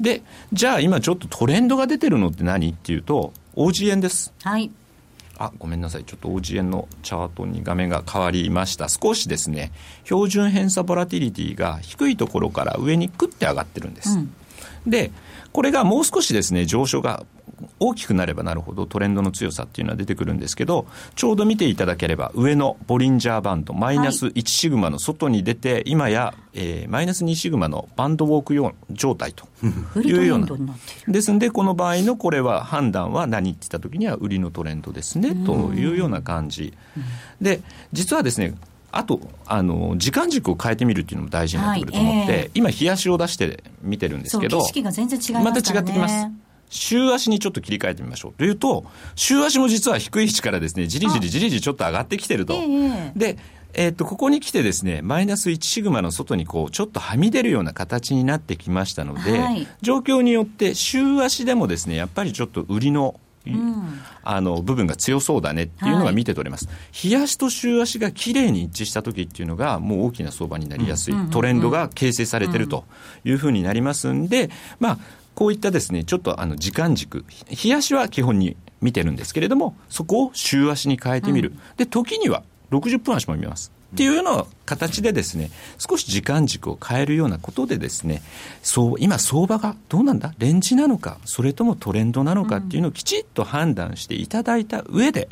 [0.00, 4.32] で、じゃあ今ちょっとトレンドが出てるのって何っていうと、OG 円です。
[4.42, 4.70] はい。
[5.38, 6.04] あ、ごめんなさい。
[6.04, 8.88] ちょっと OG 円のチャートに画面が変わりました。
[8.88, 9.72] 少しですね、
[10.04, 14.18] 標準偏差ボラティリティが低いところから上にクッて上がってるんです。
[14.18, 14.30] うん、
[14.86, 15.10] で、
[15.52, 17.24] これがもう少しですね、上昇が
[17.78, 29.46] 大きくなればなるほどトレンドの強さっていうのは出てくるんですけど、ちょうど見ていただければ、上のボリンジャーバンド、マイナス1シグマの外に出て、今や、えー、マイナス2シグマのバンドウォーク用状態と
[30.00, 30.46] いうような。
[31.08, 36.74] ですんで、この場合のこれは判断は何って言ったときには、売りのトレンドですね、というような感じ。
[37.40, 37.60] で、
[37.92, 38.54] 実はですね、
[38.92, 46.26] あとあの時間軸を変えてみるっていうのも大事になってくると思って、はいえー、今、冷やしを出して見てるんですけど、景色が全然違いま、ね、また違ってきます。
[46.68, 48.32] 週足にちょっと切り替えてみましょう。
[48.32, 52.54] というと、週足も実は低い位置からですね、じりじりじりじりちょっと上がってきてると。
[52.54, 53.38] えー、で、
[53.74, 66.72] えー、っと、ここに来てですね、マイナス1シグマの外にこう、ちょっとはみ出るような形になってきましたので、はい、状況によって週足でもですね、やっぱりちょっと売りのうん、あの部分が強そうだねっていうのが見て取れます、は
[67.04, 72.84] い、冷やしと週足がきれいに一致した時っていうのがもう大きな相場になりやすい、トレンドが形成されてると
[73.24, 74.50] いうふうになりますんで、
[74.80, 74.98] まあ、
[75.36, 77.24] こういったですねちょっとあの時間軸
[77.62, 83.70] 冷やしは基本に見てるんですけれどもそこを週足に変えてみる、うん、で時には60分足も見ます。
[83.94, 88.20] っていうような形でですね、少し時間軸を変えるようなことでですね、
[88.62, 90.34] そう、今相場がどうなんだ？
[90.38, 92.56] レンジなのか、それともトレンドなのか？
[92.56, 95.28] っていうのをきちっと判断していただいた上で、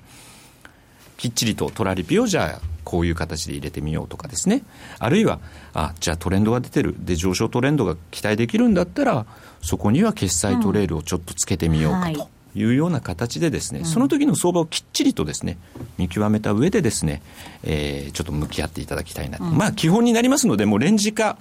[1.18, 4.62] きっちりとトラリピをじゃあ、こういう形で入れてみようとかですね。
[5.00, 5.40] あるいは、
[5.74, 6.94] あ、じゃあトレンドが出てる。
[6.98, 9.26] で、上昇トレンドが期待できるんだったら、
[9.64, 12.20] そこには決済トレールをちょっとつけてみようかと。
[12.20, 12.24] い。
[12.56, 15.58] いうような形でですね、うん、その時の相場をきっちりとですね、
[15.98, 17.20] 見極めた上でですね、
[17.64, 21.36] えー、ちょっと向き合っていただきたいな、うん、まあ基本になりますので、もうレンジか、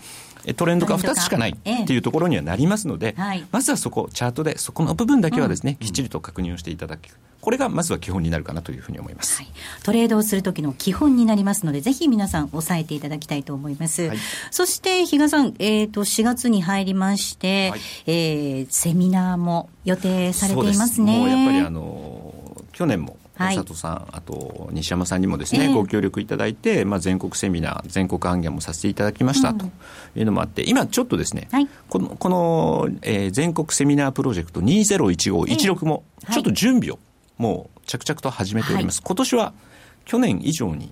[0.56, 7.02] トレンドが2つしかないっていうところにはなりますので、はい、まずはそこ、チャートでそこの部分だけはですね、うん、きっちりと確認をしていただく。
[7.44, 9.52] これがまずは基本になるかなというふうに思います、はい、
[9.84, 14.18] トレードをする時の基本になりますのでぜひ皆さん押さえていただきたいと思います、はい、
[14.50, 21.18] そして比嘉さん、えーと、4月に入りまして、はい、えー、セミナーも予定されていますね。
[21.18, 22.34] もうやっぱりあの
[22.72, 29.66] 去年も佐藤さん、あと西山さんにもですね、えー、ご協力いただいて、まあ、全国セミナー、全国案件もさせていただきましたと
[30.16, 30.22] い。
[30.22, 37.00] うのもあって、うん、今ちょっとですね、はい、このこの、えー、全国セミナープロジェクト201516も、ちょっと準備を
[37.38, 39.00] もう着々と始めております。
[39.00, 39.54] はい、今年は
[40.06, 40.92] 去年以上に、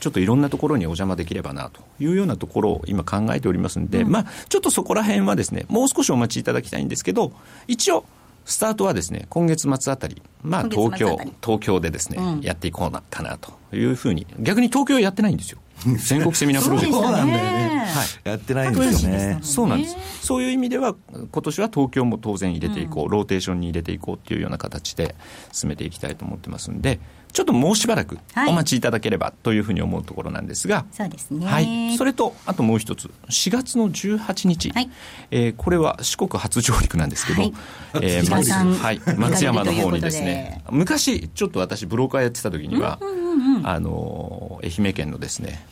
[0.00, 7.32] ちょっといろんなところにお邪魔できればなというようなところを今考えておりますんで、うん、まあ、ちょっとそこら辺はですね、もう少しお待ちいただきたいんですけど、
[7.66, 8.04] 一応、
[8.44, 15.58] スタートはですね、今月末あたり、まあ東京、東京でですね、うん、やっていこうなかなというふうに、逆に東京やってないんですよ。
[16.06, 17.02] 全国セミナープロジェクト。
[17.02, 17.68] そうなんだよね。
[17.78, 18.28] はい。
[18.28, 19.38] やってないんですよね。
[19.42, 19.96] そうなんです。
[20.22, 25.14] そういう意味では、今年は東京も当然入れていこう、ローテーションに入れていこうっていうような形で
[25.52, 27.00] 進めていきたいと思ってますんで、
[27.32, 28.18] ちょっともうしばらく
[28.48, 31.46] お待ちいただければというふうに思うところなんですが、そうですね。
[31.46, 31.96] はい。
[31.96, 34.90] それと、あともう一つ、4月の18日、はい、
[35.30, 37.54] えー、これは四国初上陸なんですけど、はい、
[38.02, 42.98] えー、松はい、松山の方にですね、昔、ちょっと私、ブローカーやってた時には、
[43.64, 45.64] あの、愛媛県のですね、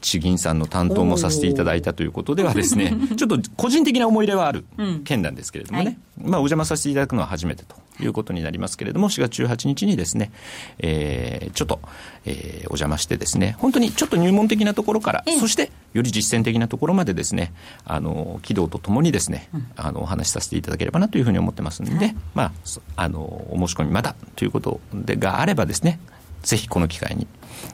[0.00, 4.64] 地銀さんの担当もさせていただいたということではですね、ちょっと個人的な思い入れはある
[5.04, 5.96] 件なんですけれどもね、はい、
[6.30, 10.32] まあお邪魔させていただくのは初めてということになりますけれども、4月18日にですね、
[10.78, 11.80] えー、ちょっと、
[12.24, 17.52] えー、お邪魔してですね、本当にちょっと入門的なところから、そしてより実践的なところまでですね、
[17.84, 22.52] あの、軌道とともにですね、あの、お話しさせていただければなというふうに思ってますんで、はい、まあ、
[22.96, 26.00] あの、お申し込みまだということでがあればですね、
[26.42, 27.26] ぜひこの機会に。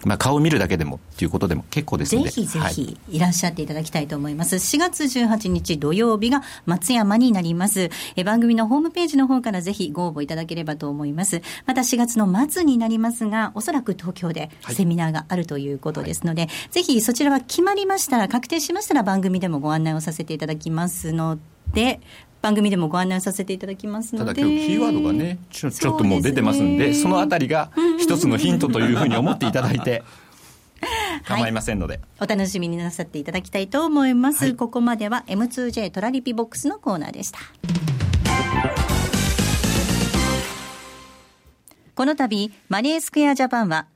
[0.04, 2.30] まあ、顔を見るだけでもということでも結構ですので。
[2.30, 3.18] ぜひぜひい。
[3.18, 7.90] らっしゃっていただきたいと思います、はい、4月18日土曜日が松山になります。
[8.16, 11.42] え番組のホームページの方からぜひご応募いただければと思います。
[11.66, 21.38] また4月の末になりますがおそらく東京でセミナーがあるということですので、はい、ぜひそちらは決まりましたら確定しましたら番組でもご案内をさせていただきますの
[21.72, 22.00] で
[22.46, 24.32] 番組でもご案内させていただきますので。
[24.32, 30.04] ただ今日キーワードがねちょちょっともう出てますんでそのあたりが一つのヒントというふうに思っていただいて
[31.26, 37.40] 構いませんので、はい、お楽しみになさっていただきたいと思います、はい、ここまでは M2J トラリピボックスのコーナーでした。
[41.96, 43.86] この度、マネースクエアジャパンは、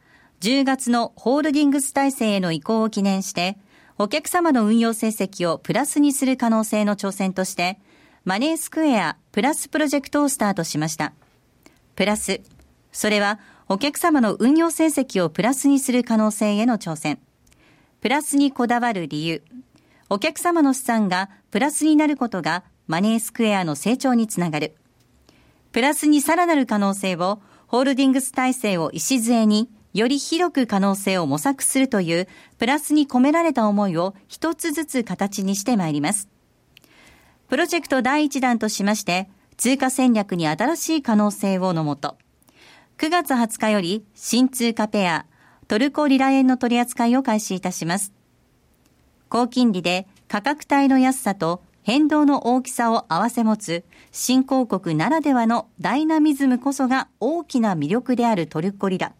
[0.41, 3.59] 10月のホールディングス体制への移行を記念して、
[3.99, 7.79] お客様の運用成績をプラスにする可能性の挑戦として、
[8.31, 11.15] マネースクエアプラスプロジェクトをスタートしました。
[11.97, 12.43] プラス、
[12.93, 17.19] それはお客様の運用成績をプラスにする可能性への挑戦。
[18.01, 19.43] プラスにこだわる理由。
[20.09, 24.77] お客様の資産がプラスになることがマネースクエアの成長につながる。
[25.73, 32.29] プラスにさらなる可能性をホールディングス体制を礎により広く可能性を模索するという
[32.59, 36.29] プラスに込められた思いを一つずつ形にしてまいります。
[37.51, 42.17] プロジェクト第1弾としまして、通貨戦略に新しい可能性をのもと、
[42.99, 45.27] 9月20日より新通貨ペア、
[45.67, 48.13] トルコリラ円の取り扱いを開始いたします。
[49.29, 59.13] 高金利で価格帯の安さと変動の大きさを併せ持つ新興国ならではのダイナミズムこそが大きな魅力であるトルコリラ。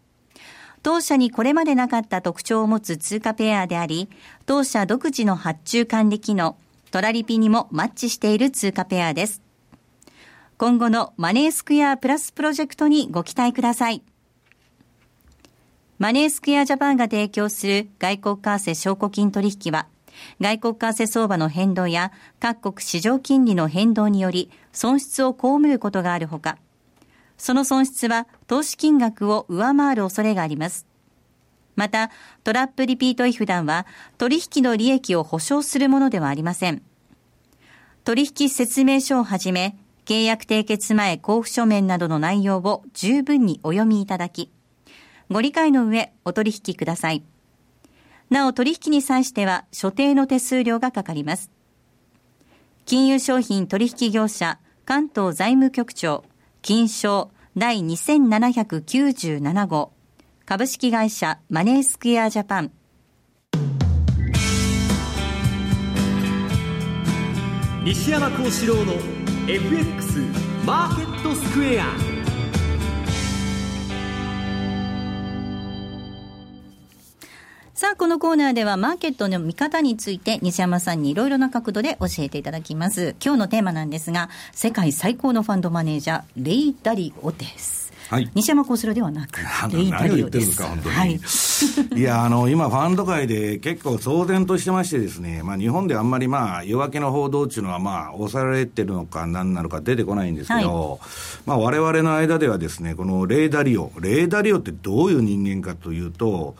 [0.83, 4.09] 当社にこれまでなかった特徴を持つ通貨ペアであり、
[4.45, 6.55] 当社独自の発注管理機能、
[6.91, 9.41] トラリピにもマッチしている通貨ペアです。
[10.57, 14.03] 今後のマネースクエアプラスプロジェクトにご期待ください。
[15.99, 19.87] マネースクエアジャパンが提供する外国為替証拠金取引は、
[20.41, 22.11] 外国為替相場の変動や
[22.41, 26.57] 各国市場金利の変動により損失を被ることがあるほか、
[27.37, 30.90] その損失は投資金額を上回る恐れがあります。
[31.75, 32.11] また、
[32.43, 33.85] トラップリピート違反団は
[34.17, 36.81] 取引の利益を保証するものではありません。
[38.03, 44.51] 取引説明書をはじめ、契約締結前交付書面などの内容を十分にお読みいただき、
[45.29, 47.23] ご理解の上お取引ください。
[48.29, 51.51] なお取引に際しては所定の手数料がかかります。
[52.85, 56.23] 金融商品取引業者関東財務局長
[56.61, 59.93] 金賞第2797号
[60.51, 62.71] 株式会社マネースクエアジャパン
[67.85, 68.91] 西山幸四郎の
[69.47, 70.19] FX
[70.65, 71.85] マーケットスクエア
[77.73, 83.15] さあ、このコーナーではマーケットの見方について西山さんにいろいろな角度で教えていただきます。
[83.23, 87.90] 今日のテーマなんですが、世界最高のファンドマネージャー、レイ・ダリオです。
[88.11, 89.39] はい、西山幸四郎ではなく、
[89.71, 90.61] レイ・ダリオです。
[90.61, 90.95] 本当に。
[90.95, 91.15] はい、
[91.95, 100.99] いや、あの、今、ファンド界で結構騒然としてましてですね、まあ、日本であんまりまあ、夜明けの報道っていうのは、まあ、抑えられてるのか、何なのか出てこないんですけど、はい、
[101.45, 106.57] まあ、我々の間ではですね、このレイ・ダリオ、レイ・ダリオってどういう人間かというと、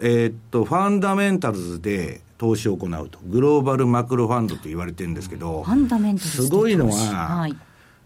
[0.00, 7.54] えー、っと、ファンダメンタルズで投資を行うと、グローバルマクロファンドと言われてるんですけど、ファンダメンタルズすごいのは、はい、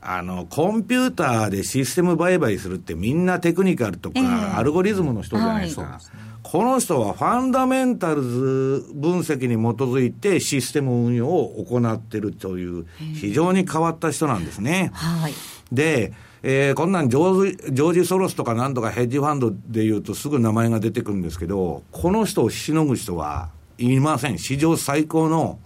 [0.01, 5.83] あの、コンピューターでシステム売買するってみんなテクニカルとか、えー、アルゴリズムの人じゃないですか。
[5.83, 14.91] はいこの人はファンダメンタルズ分析に基づいてシステム運用を行っているという非常に変わった人なんですね。
[14.95, 15.35] はい、
[15.71, 24.39] で、えー、こんなんジョージ、ジョージ・ソロスとかなんとかヘッジファンドでいうとすぐ名前が出てくるんですけど、この人をしのぐ人はいません。
[24.39, 25.59] 史上最高の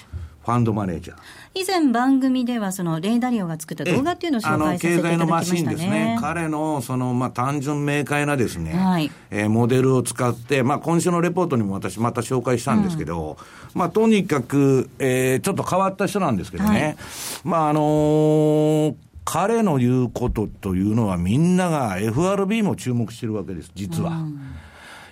[0.44, 1.16] ファンドマネージャー。
[1.54, 5.60] 以前番組ではそのレイダリオが作った動画っていうのを紹介させていただきましたね。
[5.60, 6.18] 経済のマシンですね。
[6.20, 13.36] 彼のそのまあ単純明快なですね、はい、えー、モデルを使って、まあ今週のレポートにも私また紹介したんですけど、
[13.74, 16.70] うん、まあとにかく、えー、ちょっと変わった人なんですけどね。
[16.70, 16.96] はい、
[17.44, 18.94] まああのー
[19.24, 24.10] 彼の言うことというのはみんなが FRB も注目してるわけです、実は。
[24.10, 24.40] うん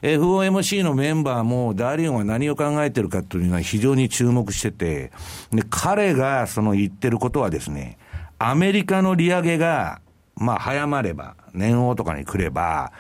[0.03, 5.13] FOMC のメンバーもダーリオンは何を考えてるかというのは非常に注目してて、
[5.53, 7.99] で、彼がその言ってることはですね、
[8.39, 10.01] アメリカの利上げが、
[10.37, 12.93] まあ早まれば、年王とかに来れば、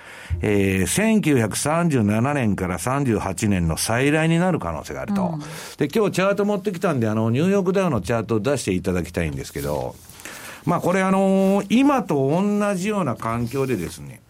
[0.42, 5.22] えー、1937年から38年の再来になる可能性があると。
[5.22, 5.38] うん、
[5.78, 9.94] で、今日チャート持ってきたんで、あの、ニューヨークダウのチャートを出していただきたいんですけど、
[10.66, 14.20] まあこれあのー、今と同じような環境でですね、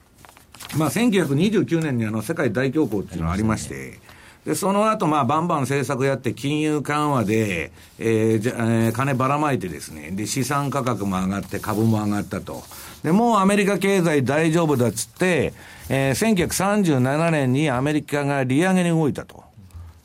[0.77, 3.99] まあ1929年にあの世界大恐慌っていうのがありまして、
[4.45, 12.63] で、その後、まあ、バンバン政策やって、金融緩和で、えー、じゃ、えー、金ばらまいてですね、で、資産価格も上がって、株も上がったと。
[13.03, 15.53] で、もうアメリカ経済大丈夫だっつって、
[15.91, 19.45] えー、1937年にアメリカが利上げに動いたと。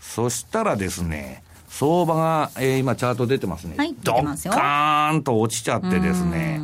[0.01, 3.75] そしたらですね、相場が、えー、今チャート出てますね。
[3.77, 6.61] はい、ドッカーンと落ちちゃってですね。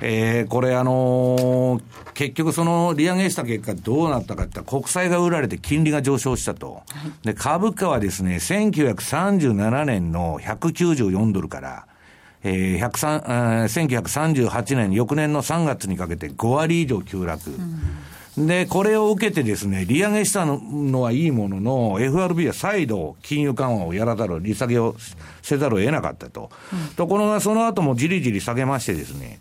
[0.00, 6.74] えー、これあのー、結局その利上げした結果どうなったかって国債が売られて金利が上昇したと。
[6.74, 6.82] は
[7.22, 11.86] い、で、株価はですね、1937年の194ドルから、
[12.42, 17.50] えー、1938年、翌年の3月にかけて5割以上急落。
[18.36, 24.94] で、これを受けてですね、利上げしたのはいいものの、FRB は再度金融緩和をやらざる、利下げを
[25.40, 26.50] せざるを得なかったと。
[26.70, 29.38] うん、ところがその後もじりじり下げましてですね、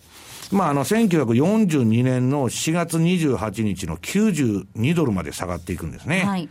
[0.52, 6.22] まあ、あの、1942年の4月28日の92ドルまで下がっていくんですね。
[6.22, 6.50] はい。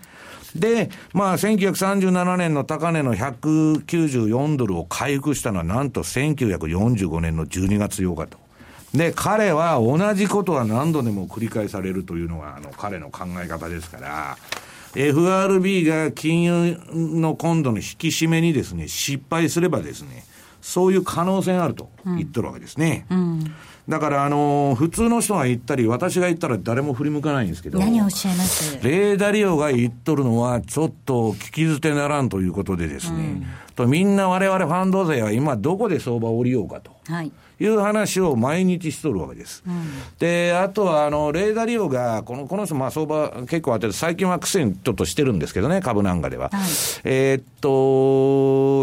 [0.55, 8.38] で、まあ、1937年の高値の194ドルを回復したのは、なんと1945年の12月8日と。
[8.95, 14.38] で、彼は同じことは何度でも繰り返されるというのが、あの、彼の考え方ですから、
[14.95, 20.24] FRB が金融の今度の引き締めにですね、失敗すればですね、
[20.66, 23.04] そういう可能性があると言ってるわけですね。
[23.10, 23.54] うんうん
[23.86, 27.78] だから、あのー、普通の人が言ったり、私が言ったら誰も振り向かないんですけど。
[27.78, 28.82] 何をおっしゃいます？
[28.82, 36.92] レーダリオが言っとるのは、ちょっと聞き捨てならんということでですね、うん、とみんな我々ファンド勢は今どこで相場を降りようかと。
[37.04, 37.30] はい
[37.61, 39.62] いう話を毎日しとるわけです。
[39.66, 39.84] うん、
[40.18, 46.50] で、あとは、あの、レーダー利用が、この、この人、まあ、相場結構当てて、最近は苦戦ちょっとしてるんですけどね、株なんかでは。
[46.50, 46.61] はい、
[47.05, 47.68] えー、っと、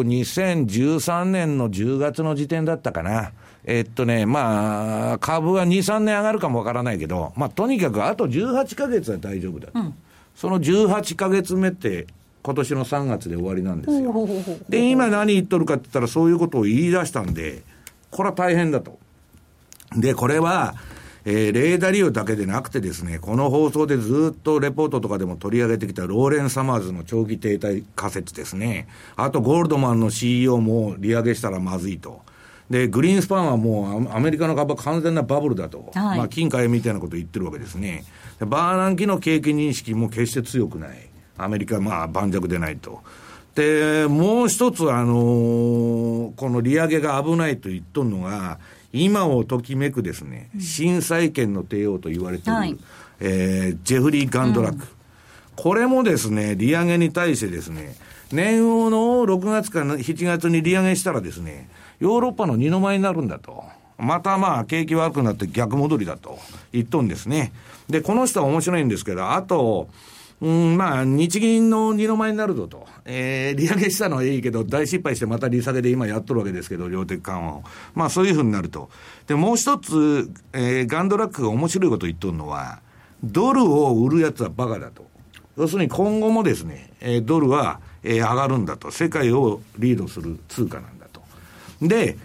[0.08, 3.32] 2013年の10月の時点だったかな。
[3.64, 9.94] えっとね、まあ、株は2、3年上がるかもわからないけど、まあ、とにかくあと18か月は大丈夫だ、うん、
[10.36, 12.08] その18か月目って、
[12.44, 14.14] 今年の3月で終わりなんですよ。
[14.68, 17.62] で、今何言っとるかって言ったら、そういうことを言い出したんで、
[18.12, 19.00] これは大変だと。
[19.96, 20.76] で、これは、
[21.24, 28.88] えー、レーダー利用だけでなくてですね、この放送でずっとレポートとかでも取り上げてきたローレン・サマーズの長期停滞仮説ですね。
[29.16, 32.22] あと、ゴールドマンの CEO も利上げしたらまずいと。
[32.70, 38.06] で、グリーンスパンはもうアメリカの株は完全なバブルだと、はい、まあ、金塊みたいなことを言ってるわけですね。
[38.40, 41.10] バーナンキの景気認識も決して強くない。
[41.38, 43.02] アメリカはまあ盤石でないと。
[43.56, 48.60] で、もう一つ、あのー、この利上げが危ないと言っとるのが、
[48.94, 52.78] 今をときめくですね、新債権の帝王と言われている、はい、
[53.20, 54.88] えー、ジェフリー・ガンドラック、うん、
[55.56, 57.96] これもですね、利上げに対してですね、
[58.32, 63.64] 年王の6月から7月に利上げしたらですね、ヨーロッパの二の舞になるんだと。
[63.98, 66.40] またまあ、景気悪くなって逆戻りだと
[66.72, 67.54] 言っとんですね。
[67.88, 69.90] で、この人は面白いんですけど、あと、
[70.42, 72.88] うん、まあ、日銀の二の舞になるぞと。
[73.06, 77.64] えー、利上げしたのはいいけど、大失敗してまた利下げで今やっとるわけですけど、量的緩和を。
[77.94, 78.90] まあ、そういうふうになると。
[79.28, 82.80] で、もう一つ、えー、ガンドラックが面白いこと言っとるのは、
[83.24, 85.06] ドルを売るやつはバカだと。
[85.58, 88.90] 要するに今後もですね、えー、ドルは、えー、上がるんだと。
[88.90, 91.22] 世界をリードする通貨なんだと。
[91.84, 92.18] で、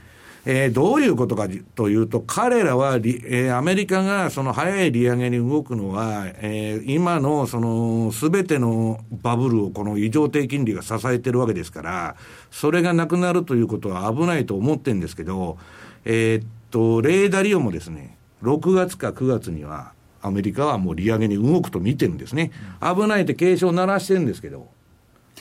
[0.49, 12.17] えー、どういうことかというと、彼らは、えー、アメリカがその早い利上げに動くのは、えー、今のそのすべてのバブルをこの異常低金利が支えてるわけですから、
[12.53, 15.59] それがなくなるということは危ないと思ってるんですけど、
[16.05, 22.53] えー、っと、レーダー利用もですね、6月か9月には、アメリカはもう利上げに動くと見てるんですね。
[22.81, 24.69] 危ないって警鐘を鳴らしてるんですけど、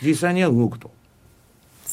[0.02, 0.90] 実際には動くと。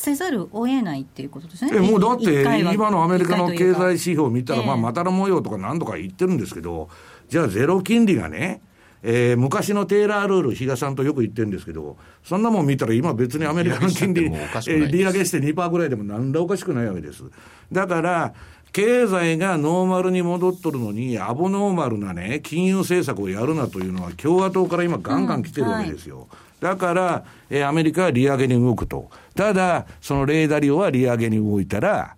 [0.03, 1.79] せざるを得ないっていうことですね。
[1.79, 2.43] もうだって、
[2.75, 6.89] 今のアメリカの経済指標を見たら、まあ、またら模様とか何とか言ってるんですけど、
[7.29, 8.63] じゃあゼロ金利がね、
[9.05, 17.23] えー、昔のテーラールール、比嘉さんとよく言ってるんですけど、そんなもん見たら、今、別にアメリカの金利、えー、利上げして2%ぐらいでも、なんらおかしくないわけです。
[17.71, 18.35] だから、
[18.73, 26.17] 経済がノーマルに戻っとるのに、アボノーマルなね、金融政策をやるなというのは、共和党から今、ガンガン来てるわけですよ。
[26.17, 26.29] うんはい
[26.63, 29.11] だから、えー、アメリカは利上げに動くと。
[29.35, 32.15] ただ、そのレーダリオは利上げに動いたら、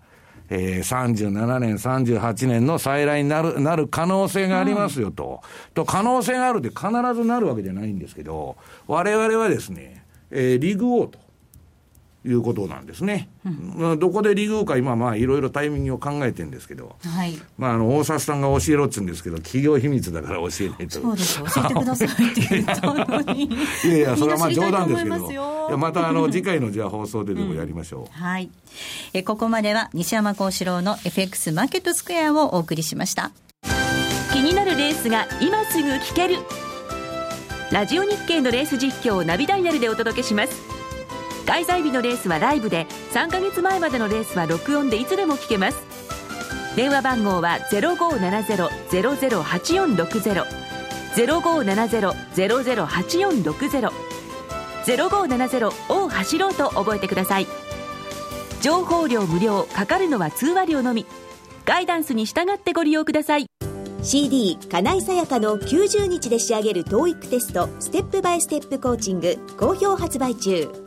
[0.49, 5.41] えー、37年、38年の再来になる、なる可能性がありますよと。
[5.69, 11.24] うん、と、可能性があるって必ずなるわけじゃないんですけど、我々はですね、えー、リグオーと。
[12.25, 13.29] いうことなんですね。
[13.45, 21.01] うん、どこでリグか今まあいろいろタイミングを考えてるんですけど、はい、まああの大沢さんが教えろっつうんですけど企業秘密だから教えないと。
[21.01, 23.43] そうです教えてくださいって言ったのに。
[23.85, 25.31] いやいやそれはまあ冗談ですけど。
[25.31, 28.01] いやまたあの 次回のじゃあ放送ででもやりましょう。
[28.01, 28.49] うん、はい。
[29.13, 33.31] えここまでは西山幸四郎の FX マーケットスクエアをお送りしました。
[34.33, 36.37] 気になるレースが今すぐ聞ける。
[37.71, 40.74] ラジオ日経のレース実況をナビダイヤルでお届けします。
[41.45, 45.77] 開催日のレースはライブで3ヶ月前までのレースは録音でいつでも聞けます。
[46.75, 50.45] 電話番号は0570-008460
[51.15, 53.91] 0570-008460
[54.85, 57.47] 0570を走ろうと覚えてください。
[58.61, 61.05] 情報量無料かかるのは通話料のみ。
[61.65, 63.45] ガイダンスに従ってご利用ください。
[64.03, 70.84] CD 金井さやかの90日で仕上げる TOEIC テストステップバイステップコーチング好評発売中。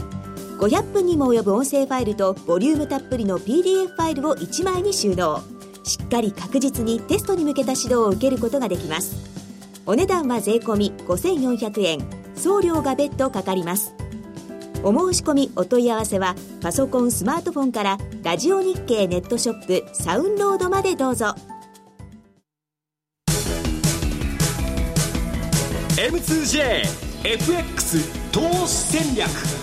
[0.59, 5.40] 500分にも及ぶ音声ファイルとボリュームたっぷりの PDF ファイルを1枚に収納。
[5.84, 9.16] しっかり確実にテストに向けた指導を受けることができます。
[9.86, 12.00] お値段は税込5400円。
[12.34, 13.94] 送料が別途かかります。
[14.82, 21.34] お申し込みお問い合わせはパソコンスマートフォンからラジオ日経ネットショップサウンロードまでどうぞ。
[25.96, 29.57] M2JFX 投資戦略。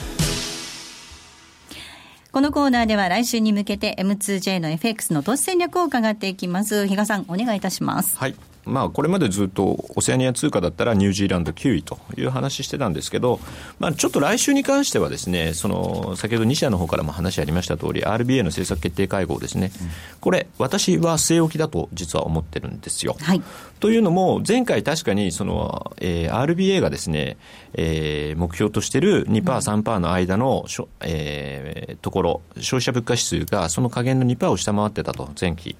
[2.36, 6.86] このコーナーでは来週に向けて M2J の FX の投資戦略を伺っていきます。
[6.86, 8.18] 比嘉さんお願いいたします。
[8.18, 8.36] はい。
[8.66, 13.40] まあ、これまでずっとオセアニア通貨だったらニュージーランド9位という話してたんですけど、
[13.80, 19.72] まあ、ちょっと来週に関してはですね、その先ほど西谷の方からも話ありました通り、RBA の政策決定会合ですね、
[20.20, 23.16] これ、私は据え置きだと実は思ってるんですよ。
[23.22, 23.42] はい、
[23.80, 27.38] というのも、前回確かにその、えー、RBA がですね、
[27.74, 35.76] えー、目標としている2%、3%の間のしょ、えー、ところ、消費者物価指数がその下限の2%を下回ってたと、前期。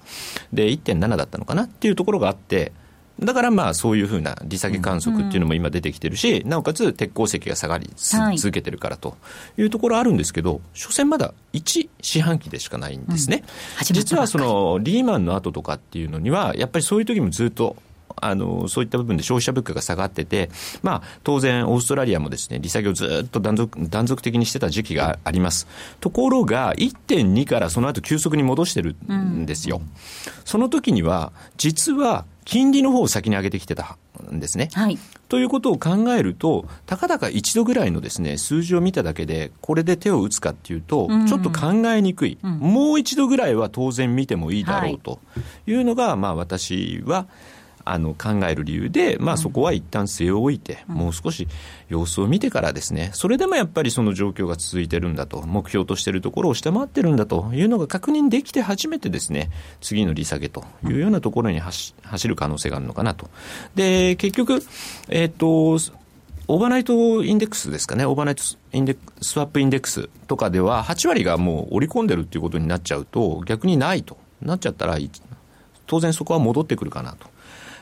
[0.52, 2.72] で、1.7だったのかなっていうところがあって、
[3.20, 9.16] だからまあそういうふうな利下げ観測っていうのも今出てきてるし、なおかつ鉄鉱石が下がり続けてるからと
[9.56, 13.44] いうところあるんですけど、所詮まだ1四半期でしかないんですね。
[13.90, 17.76] 実はそのリーマンの後とかっていうのには、やっぱりそういう時もずっと
[18.16, 20.50] あのそういった部分で消費者物価が下がってて、
[20.82, 25.66] まあ、当然、オーストラリアもですね利下げをずっと断続断続的にしてた時期があります。
[26.00, 29.78] ところが、1.2からその後急速に戻してるんですよ。
[29.78, 29.90] うん、
[30.44, 33.98] その時には、実は金利の方を先に上げてきてた
[34.30, 34.70] んですね。
[34.72, 34.96] はい、
[35.28, 45.18] ということを考えると、たかだか一度ぐらいのですね数字を見ただけで、これで手を打つかっていうと、ちょっと考えにくい、うん、もう一度ぐらいは当然見てもいいだろうと
[45.66, 47.26] いうのが、はい、まあ、私は。
[47.86, 51.46] あの考える理由で、まあ、そこは一旦据え置いて、もう少し
[51.88, 61.94] 様子を見てからですね、それでもやっぱりその状況が続いてるんだと、目標としているところを下回ってるんだというのが確認できて初めてですね、次の利下げというようなところに走
[62.26, 63.30] る可能性があるのかなと。
[63.76, 64.62] で、結局、
[65.08, 65.78] えっ、ー、と、
[66.48, 74.16] オーバーナイトインデックスですかね、オーバーナイトインデックススワップインデックスとかでは、8割がもう織り込んでるっていうことになっちゃうと、逆にないと。
[74.42, 74.98] なっちゃったら、
[75.86, 77.28] 当然そこは戻ってくるかなと。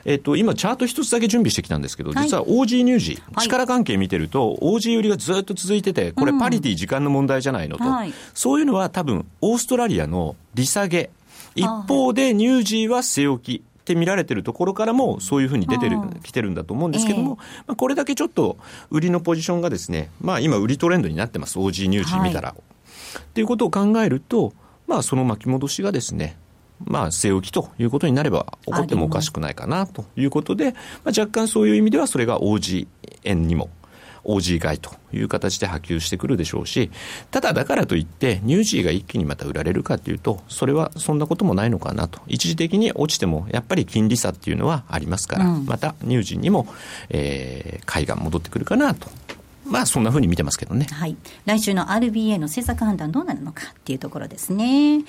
[0.04, 7.94] えっと、今、チャート一つだけ準備してきたんですけど、実は OG 乳児、はい、力関係見てると、OG 売りがずっと続いてて、これ、パリティ時間の問題じゃないのと、うん
[8.34, 11.10] そういうのは多分、オーストラリアの利下げ、
[11.54, 13.64] 一方で乳児は据え置き。
[13.84, 18.56] って見られてるところからもそういうふうに出てる、来てるんだと思うんですけども、えー、まあ、これだけちょっと
[18.90, 22.48] 売りのポジションがですね、まあ今売りトレンドになってます、OG 乳児見たら。
[22.48, 24.54] はい、っていうことを考えると、
[24.86, 26.38] まあその巻き戻しがですね、
[26.84, 30.72] まあ、据え置きということになれば起こってもおかしくないかなということで、
[31.04, 32.86] まあ、若干そういう意味ではそれが OG
[33.24, 33.70] 円にも
[34.24, 36.90] OG 買いという形で波及してくるでしょうし、
[37.30, 42.20] ただだからといって、ニュージーが一気にまた売られるかというと、それはそんなこともないのかなと。
[42.26, 46.66] 一時的に落ちても、やっぱり金利差っていうのはありますから、うん、またニュージーにも、
[47.10, 49.08] えー、買いが戻ってくるかなと
[49.64, 50.86] まあそんなふうに見てますけどね。
[50.90, 51.16] はい。
[51.46, 55.04] 来週の RBA の政策判断どうなるのかっていうところですね。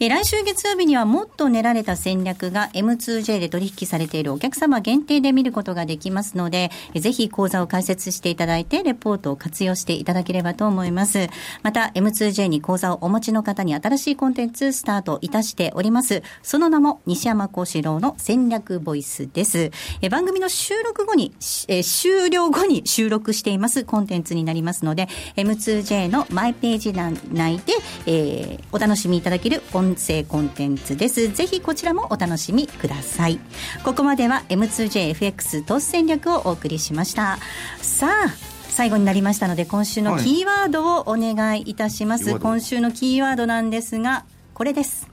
[0.00, 11.28] え来週月曜日にはもっと練られた戦略が M2J で取引されているお客様限定で見ることができますので、ぜひ講座を開設していただいて、レポートを活用していただければと思います。
[11.62, 16.24] また、M2J に講座をお持ちの方に新しいコンテンツスタートいたしております。
[16.42, 19.70] その名も、西山幸四郎の戦略ボイスです。
[20.00, 21.32] え番組の収録後に、
[21.68, 27.74] え終了後に収録していますコンテンツになりますので、M2J のマイページ内で、
[28.06, 31.28] えー、お楽しみいただける音声コンテンツです。
[31.28, 33.38] ぜひこちらもお楽しみください。
[33.84, 37.38] ここまでは M2JFX 投資戦略をお送りしました。
[37.82, 44.24] さあ、最後になりましたので今週のキーワードをお願いいたします、はい、今週のキーワードなんですが
[44.54, 45.10] これです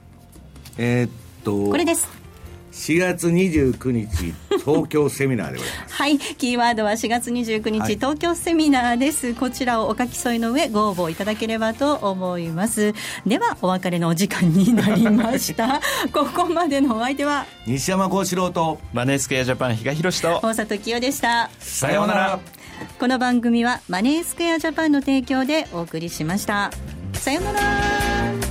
[0.78, 1.10] えー、っ
[1.44, 2.19] とこれです
[2.80, 5.94] 4月29日東京セミナーでございます。
[6.00, 9.34] はいキーワードは4月29日、はい、東京セミナーです。
[9.34, 12.94] こちらをお書き添えの上ご応募いただければと思います。
[13.26, 15.82] ではお別れのお時間になりました。
[16.10, 21.50] ここまでのお相手は西山幸四郎とマネースクエアジャパン比嘉宏と大里清でした。
[21.58, 22.40] さようなら。
[22.98, 26.70] この番組はマネースクエアジャパンの提供でお送りしました。
[27.12, 28.49] さようなら